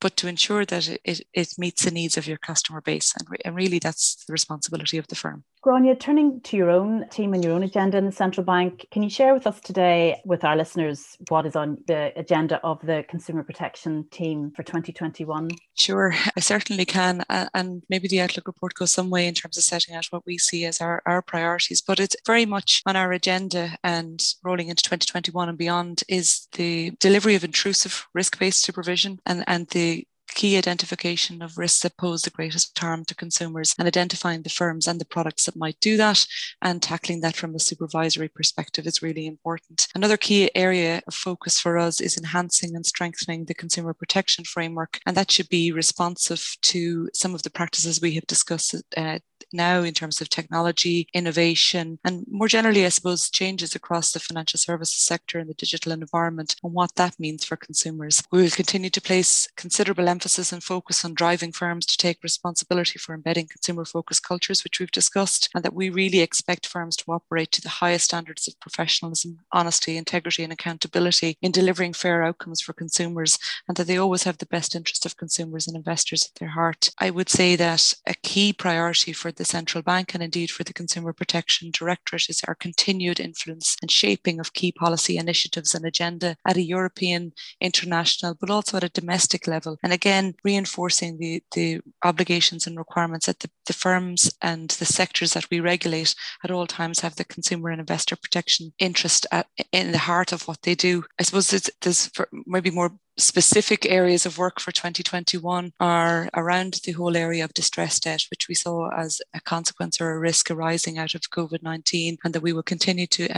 but 0.01 0.17
to 0.17 0.29
ensure 0.29 0.65
that 0.65 0.89
it, 0.89 1.01
it, 1.05 1.21
it 1.33 1.55
meets 1.59 1.85
the 1.85 1.91
needs 1.91 2.17
of 2.17 2.27
your 2.27 2.39
customer 2.39 2.81
base. 2.81 3.13
And, 3.19 3.29
re- 3.31 3.39
and 3.45 3.55
really, 3.55 3.79
that's 3.79 4.25
the 4.27 4.33
responsibility 4.33 4.99
of 4.99 5.07
the 5.09 5.15
firm. 5.15 5.45
Gráinne, 5.63 6.01
turning 6.01 6.41
to 6.41 6.57
your 6.57 6.71
own 6.71 7.07
team 7.11 7.35
and 7.35 7.45
your 7.45 7.53
own 7.53 7.63
agenda 7.63 7.99
in 7.99 8.07
the 8.07 8.13
central 8.13 8.45
bank, 8.47 8.87
can 8.91 9.03
you 9.03 9.11
share 9.11 9.35
with 9.35 9.47
us 9.47 9.61
today, 9.61 10.19
with 10.25 10.43
our 10.43 10.57
listeners, 10.57 11.19
what 11.29 11.45
is 11.45 11.55
on 11.55 11.77
the 11.87 12.13
agenda 12.17 12.59
of 12.65 12.81
the 12.81 13.05
consumer 13.09 13.43
protection 13.43 14.07
team 14.11 14.53
for 14.57 14.63
2021? 14.63 15.51
Sure, 15.75 16.15
I 16.37 16.41
certainly 16.41 16.87
can. 16.87 17.25
And 17.29 17.83
maybe 17.91 18.09
the 18.09 18.23
Outlook 18.23 18.47
report 18.47 18.73
goes 18.73 18.93
some 18.93 19.11
way 19.11 19.27
in 19.27 19.35
terms 19.35 19.59
of 19.59 19.65
setting 19.65 19.95
out 19.95 20.07
what 20.07 20.25
we 20.25 20.39
see 20.39 20.65
as 20.65 20.81
our, 20.81 21.03
our 21.05 21.21
priorities, 21.21 21.83
but 21.83 22.01
it's 22.01 22.17
very 22.27 22.47
much 22.47 22.83
on 22.87 22.97
our 22.97 23.13
agenda 23.13 23.77
and 23.85 24.21
rolling 24.43 24.69
into 24.69 24.83
2021 24.83 25.51
and 25.51 25.59
beyond 25.59 26.03
is 26.09 26.49
the 26.53 26.93
delivery 27.01 27.35
of 27.35 27.45
intrusive 27.45 28.07
risk 28.15 28.39
based 28.39 28.63
supervision 28.63 29.21
and, 29.27 29.45
and 29.47 29.69
the 29.69 29.90
key 30.35 30.57
identification 30.57 31.43
of 31.43 31.59
risks 31.59 31.81
that 31.83 31.97
pose 31.97 32.23
the 32.23 32.31
greatest 32.31 32.79
harm 32.79 33.05
to 33.07 33.15
consumers 33.15 33.75
and 33.79 33.87
identifying 33.87 34.43
the 34.43 34.49
firms 34.49 34.87
and 34.87 35.01
the 35.01 35.05
products 35.05 35.47
that 35.47 35.57
might 35.57 35.79
do 35.81 35.97
that 35.97 36.27
and 36.63 36.83
tackling 36.83 37.21
that 37.21 37.37
from 37.37 37.55
a 37.55 37.59
supervisory 37.59 38.29
perspective 38.29 38.87
is 38.87 39.03
really 39.03 39.27
important. 39.27 39.87
Another 39.95 40.17
key 40.17 40.51
area 40.55 41.03
of 41.07 41.15
focus 41.15 41.59
for 41.59 41.79
us 41.79 42.01
is 42.01 42.17
enhancing 42.17 42.75
and 42.75 42.87
strengthening 42.87 43.45
the 43.45 43.55
consumer 43.55 43.95
protection 43.95 44.45
framework, 44.45 45.01
and 45.07 45.17
that 45.17 45.31
should 45.31 45.49
be 45.49 45.73
responsive 45.73 46.57
to 46.63 47.09
some 47.15 47.35
of 47.35 47.43
the 47.43 47.51
practices 47.51 48.01
we 48.01 48.15
have 48.15 48.27
discussed 48.27 48.75
uh, 48.97 49.19
now 49.53 49.83
in 49.83 49.95
terms 49.95 50.21
of 50.21 50.29
technology, 50.29 51.09
innovation, 51.15 51.99
and 52.05 52.25
more 52.31 52.49
generally, 52.49 52.85
I 52.85 52.91
suppose, 52.91 53.31
changes 53.31 53.75
across 53.75 54.13
the 54.13 54.21
financial 54.21 54.59
services 54.59 55.01
sector 55.01 55.39
and 55.39 55.49
the 55.49 55.55
digital 55.55 55.93
environment 55.93 56.57
and 56.63 56.73
what 56.73 56.95
that 56.97 57.19
means 57.19 57.45
for 57.45 57.57
consumers. 57.57 58.23
We 58.31 58.43
will 58.43 58.51
continue 58.51 58.91
to 58.91 59.01
place 59.01 59.49
considerable 59.57 60.09
emphasis 60.09 60.53
and 60.53 60.63
focus 60.63 61.05
on 61.05 61.15
driving 61.15 61.53
firms 61.53 61.87
to 61.87 61.97
take 61.97 62.23
responsibility 62.23 62.99
for 62.99 63.15
embedding 63.15 63.49
consumer 63.49 63.85
focused 63.85 64.27
cultures, 64.27 64.65
which 64.65 64.81
we've 64.81 64.91
discussed, 64.91 65.49
and 65.55 65.65
that 65.65 65.75
we 65.75 65.91
really 65.91 66.21
expect 66.21 66.67
firms 66.67 66.97
to 66.97 67.13
operate 67.13 67.53
to 67.53 67.61
the 67.61 67.69
highest 67.69 68.07
standards 68.07 68.49
of 68.49 68.59
professionalism, 68.61 69.39
honesty, 69.53 69.97
integrity, 69.97 70.43
and 70.43 70.53
accountability 70.53 71.37
in 71.43 71.53
delivering 71.53 71.93
fair 71.93 72.23
outcomes 72.23 72.61
for 72.61 72.73
consumers, 72.73 73.39
and 73.69 73.77
that 73.77 73.87
they 73.87 73.97
always 73.97 74.25
have 74.25 74.39
the 74.39 74.47
best 74.47 74.75
interest 74.75 75.07
of 75.07 75.17
consumers 75.17 75.67
and 75.67 75.77
investors 75.77 76.25
at 76.25 76.39
their 76.39 76.51
heart. 76.51 76.91
I 76.99 77.11
would 77.11 77.29
say 77.29 77.57
that 77.57 77.93
a 78.07 78.15
key 78.15 78.53
priority 78.53 79.13
for 79.13 79.33
the 79.41 79.45
central 79.47 79.83
bank 79.83 80.13
and 80.13 80.23
indeed 80.23 80.51
for 80.51 80.65
the 80.65 80.75
Consumer 80.75 81.15
Protection 81.15 81.71
Directorate 81.73 82.29
is 82.29 82.43
our 82.47 82.55
continued 82.55 83.19
influence 83.19 83.75
and 83.81 83.91
shaping 83.91 84.39
of 84.39 84.53
key 84.53 84.71
policy 84.71 85.17
initiatives 85.17 85.75
and 85.75 85.87
agenda 85.87 86.37
at 86.47 86.59
a 86.59 86.63
European, 86.63 87.33
international, 87.59 88.37
but 88.39 88.51
also 88.51 88.77
at 88.77 88.85
a 88.85 88.91
domestic 88.91 89.47
level. 89.47 89.79
And 89.83 89.95
again, 89.95 90.35
reinforcing 90.45 91.19
the, 91.19 91.43
the 91.55 91.81
obligations 92.05 92.67
and 92.67 92.77
requirements 92.77 93.27
that 93.27 93.41
the, 93.41 93.51
the 93.65 93.73
firms 93.73 94.31
and 94.43 94.69
the 94.73 94.85
sectors 94.85 95.33
that 95.33 95.49
we 95.51 95.59
regulate 95.59 96.15
at 96.45 96.51
all 96.51 96.67
times 96.67 97.01
have 97.01 97.17
the 97.17 97.25
consumer 97.25 97.71
and 97.71 97.81
investor 97.81 98.17
protection 98.17 98.75
interest 98.79 99.27
at, 99.33 99.47
in 99.73 99.93
the 99.93 99.99
heart 99.99 100.33
of 100.33 100.47
what 100.47 100.61
they 100.63 100.75
do. 100.75 101.05
I 101.19 101.23
suppose 101.23 101.49
there's 101.81 102.11
maybe 102.47 102.71
more 102.71 102.93
specific 103.21 103.87
areas 103.87 104.27
of 104.27 104.39
work 104.39 104.61
for 104.61 104.73
2021 104.73 105.73
are 105.79 106.29
around 106.35 106.81
the 106.85 106.93
whole 106.93 107.17
area 107.17 107.45
of 107.45 107.55
distress 107.55 108.01
debt, 108.01 108.25
which 108.31 108.49
we 108.49 108.55
saw 108.55 108.91
as 108.91 109.21
a 109.35 109.41
consequence 109.41 110.01
or 110.01 110.11
a 110.11 110.19
risk 110.19 110.51
arising 110.51 110.99
out 110.99 111.15
of 111.15 111.23
COVID 111.31 111.63
19, 111.63 112.19
and 112.25 112.35
that 112.35 112.43
we 112.43 112.53
will 112.53 112.63
continue 112.63 113.07
to 113.07 113.29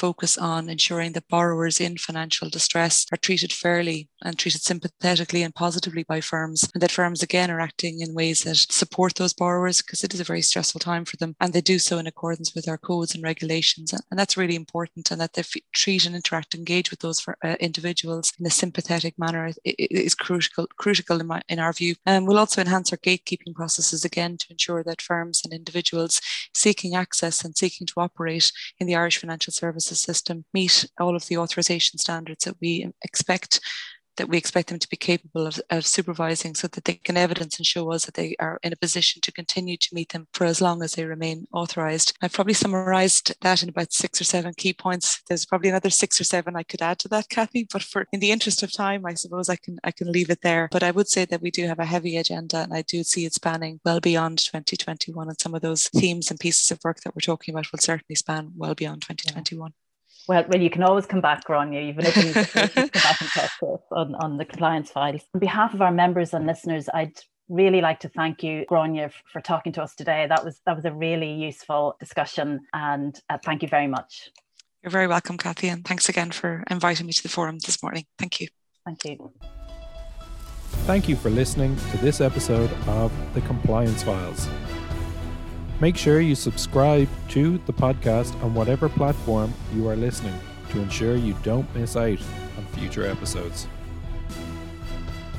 focus 0.00 0.38
on 0.38 0.70
ensuring 0.70 1.12
that 1.12 1.28
borrowers 1.28 1.80
in 1.80 1.96
financial 1.96 2.48
distress 2.48 3.06
are 3.12 3.18
treated 3.26 3.52
fairly 3.52 4.08
and 4.24 4.38
treated 4.38 4.62
sympathetically 4.62 5.42
and 5.42 5.54
positively 5.54 6.04
by 6.12 6.20
firms, 6.20 6.60
and 6.72 6.82
that 6.82 6.90
firms 6.98 7.22
again 7.22 7.50
are 7.50 7.60
acting 7.60 8.00
in 8.00 8.14
ways 8.14 8.38
that 8.44 8.56
support 8.56 9.14
those 9.16 9.34
borrowers 9.42 9.82
because 9.82 10.02
it 10.04 10.14
is 10.14 10.20
a 10.20 10.30
very 10.32 10.42
stressful 10.42 10.80
time 10.80 11.04
for 11.04 11.16
them, 11.18 11.34
and 11.40 11.52
they 11.52 11.60
do 11.60 11.78
so 11.78 11.98
in 11.98 12.06
accordance 12.06 12.54
with 12.54 12.66
our 12.68 12.78
codes 12.78 13.14
and 13.14 13.22
regulations, 13.22 13.92
and 13.92 14.18
that's 14.18 14.36
really 14.40 14.56
important, 14.56 15.10
and 15.10 15.20
that 15.20 15.34
they 15.34 15.44
treat 15.72 16.06
and 16.06 16.16
interact, 16.16 16.54
engage 16.54 16.90
with 16.90 17.00
those 17.00 17.20
for, 17.20 17.36
uh, 17.44 17.56
individuals 17.60 18.32
in 18.38 18.46
a 18.46 18.50
sympathetic 18.50 19.14
manner 19.18 19.52
is 19.64 20.14
crucial, 20.14 20.66
critical 20.78 21.20
in, 21.20 21.26
my, 21.26 21.40
in 21.48 21.58
our 21.58 21.72
view. 21.72 21.94
And 22.06 22.26
we'll 22.26 22.38
also 22.38 22.60
enhance 22.60 22.92
our 22.92 22.98
gatekeeping 22.98 23.54
processes 23.54 24.04
again 24.04 24.36
to 24.38 24.46
ensure 24.50 24.82
that 24.84 25.02
firms 25.02 25.42
and 25.44 25.52
individuals 25.52 26.20
seeking 26.54 26.94
access 26.94 27.44
and 27.44 27.56
seeking 27.56 27.86
to 27.88 28.00
operate 28.00 28.52
in 28.78 28.86
the 28.86 28.96
Irish 28.96 29.18
financial 29.18 29.52
services 29.52 29.89
system 29.94 30.44
meet 30.52 30.88
all 30.98 31.16
of 31.16 31.26
the 31.26 31.36
authorization 31.36 31.98
standards 31.98 32.44
that 32.44 32.56
we 32.60 32.90
expect 33.02 33.60
that 34.20 34.28
we 34.28 34.36
expect 34.36 34.68
them 34.68 34.78
to 34.78 34.88
be 34.88 34.98
capable 34.98 35.46
of, 35.46 35.58
of, 35.70 35.86
supervising 35.86 36.54
so 36.54 36.68
that 36.68 36.84
they 36.84 36.92
can 36.92 37.16
evidence 37.16 37.56
and 37.56 37.64
show 37.64 37.90
us 37.90 38.04
that 38.04 38.14
they 38.14 38.36
are 38.38 38.60
in 38.62 38.70
a 38.70 38.76
position 38.76 39.20
to 39.22 39.32
continue 39.32 39.78
to 39.78 39.94
meet 39.94 40.12
them 40.12 40.28
for 40.34 40.44
as 40.44 40.60
long 40.60 40.82
as 40.82 40.92
they 40.92 41.06
remain 41.06 41.46
authorised. 41.54 42.12
I've 42.20 42.34
probably 42.34 42.52
summarised 42.52 43.34
that 43.40 43.62
in 43.62 43.70
about 43.70 43.94
six 43.94 44.20
or 44.20 44.24
seven 44.24 44.52
key 44.54 44.74
points. 44.74 45.22
There's 45.26 45.46
probably 45.46 45.70
another 45.70 45.88
six 45.88 46.20
or 46.20 46.24
seven 46.24 46.54
I 46.54 46.64
could 46.64 46.82
add 46.82 46.98
to 46.98 47.08
that, 47.08 47.30
Kathy, 47.30 47.66
but 47.72 47.82
for 47.82 48.06
in 48.12 48.20
the 48.20 48.30
interest 48.30 48.62
of 48.62 48.70
time, 48.70 49.06
I 49.06 49.14
suppose 49.14 49.48
I 49.48 49.56
can 49.56 49.78
I 49.84 49.90
can 49.90 50.12
leave 50.12 50.28
it 50.28 50.42
there. 50.42 50.68
But 50.70 50.82
I 50.82 50.90
would 50.90 51.08
say 51.08 51.24
that 51.24 51.40
we 51.40 51.50
do 51.50 51.66
have 51.66 51.78
a 51.78 51.86
heavy 51.86 52.18
agenda 52.18 52.58
and 52.58 52.74
I 52.74 52.82
do 52.82 53.02
see 53.02 53.24
it 53.24 53.32
spanning 53.32 53.80
well 53.86 54.00
beyond 54.00 54.38
2021 54.38 55.28
and 55.28 55.40
some 55.40 55.54
of 55.54 55.62
those 55.62 55.88
themes 55.88 56.30
and 56.30 56.38
pieces 56.38 56.70
of 56.70 56.80
work 56.84 57.00
that 57.00 57.14
we're 57.14 57.20
talking 57.20 57.54
about 57.54 57.72
will 57.72 57.78
certainly 57.78 58.16
span 58.16 58.52
well 58.54 58.74
beyond 58.74 59.00
2021. 59.00 59.72
Well, 60.30 60.44
well, 60.46 60.62
you 60.62 60.70
can 60.70 60.84
always 60.84 61.06
come 61.06 61.20
back, 61.20 61.44
Gráinne. 61.44 61.84
You've 61.84 61.96
been 61.96 62.06
open 62.06 62.22
to 62.22 62.68
come 62.68 62.86
back 62.86 63.20
and 63.20 63.30
talk 63.30 63.50
to 63.58 63.66
us 63.66 63.80
on, 63.90 64.14
on 64.14 64.36
the 64.36 64.44
compliance 64.44 64.88
files. 64.88 65.22
On 65.34 65.40
behalf 65.40 65.74
of 65.74 65.82
our 65.82 65.90
members 65.90 66.32
and 66.32 66.46
listeners, 66.46 66.88
I'd 66.94 67.18
really 67.48 67.80
like 67.80 67.98
to 68.00 68.08
thank 68.08 68.44
you, 68.44 68.64
Gráinne, 68.70 69.10
for 69.32 69.40
talking 69.40 69.72
to 69.72 69.82
us 69.82 69.96
today. 69.96 70.26
That 70.28 70.44
was 70.44 70.60
that 70.66 70.76
was 70.76 70.84
a 70.84 70.92
really 70.92 71.32
useful 71.32 71.96
discussion, 71.98 72.60
and 72.72 73.20
uh, 73.28 73.38
thank 73.44 73.62
you 73.62 73.68
very 73.68 73.88
much. 73.88 74.30
You're 74.84 74.92
very 74.92 75.08
welcome, 75.08 75.36
Kathy, 75.36 75.66
and 75.66 75.84
thanks 75.84 76.08
again 76.08 76.30
for 76.30 76.62
inviting 76.70 77.06
me 77.08 77.12
to 77.12 77.22
the 77.24 77.28
forum 77.28 77.58
this 77.66 77.82
morning. 77.82 78.06
Thank 78.16 78.40
you. 78.40 78.46
Thank 78.86 79.04
you. 79.04 79.32
Thank 80.86 81.08
you 81.08 81.16
for 81.16 81.30
listening 81.30 81.74
to 81.90 81.96
this 81.96 82.20
episode 82.20 82.70
of 82.86 83.10
the 83.34 83.40
Compliance 83.40 84.04
Files. 84.04 84.48
Make 85.80 85.96
sure 85.96 86.20
you 86.20 86.34
subscribe 86.34 87.08
to 87.30 87.56
the 87.64 87.72
podcast 87.72 88.34
on 88.44 88.52
whatever 88.52 88.90
platform 88.90 89.54
you 89.74 89.88
are 89.88 89.96
listening 89.96 90.38
to 90.70 90.80
ensure 90.80 91.16
you 91.16 91.34
don't 91.42 91.74
miss 91.74 91.96
out 91.96 92.18
on 92.58 92.66
future 92.72 93.06
episodes. 93.06 93.66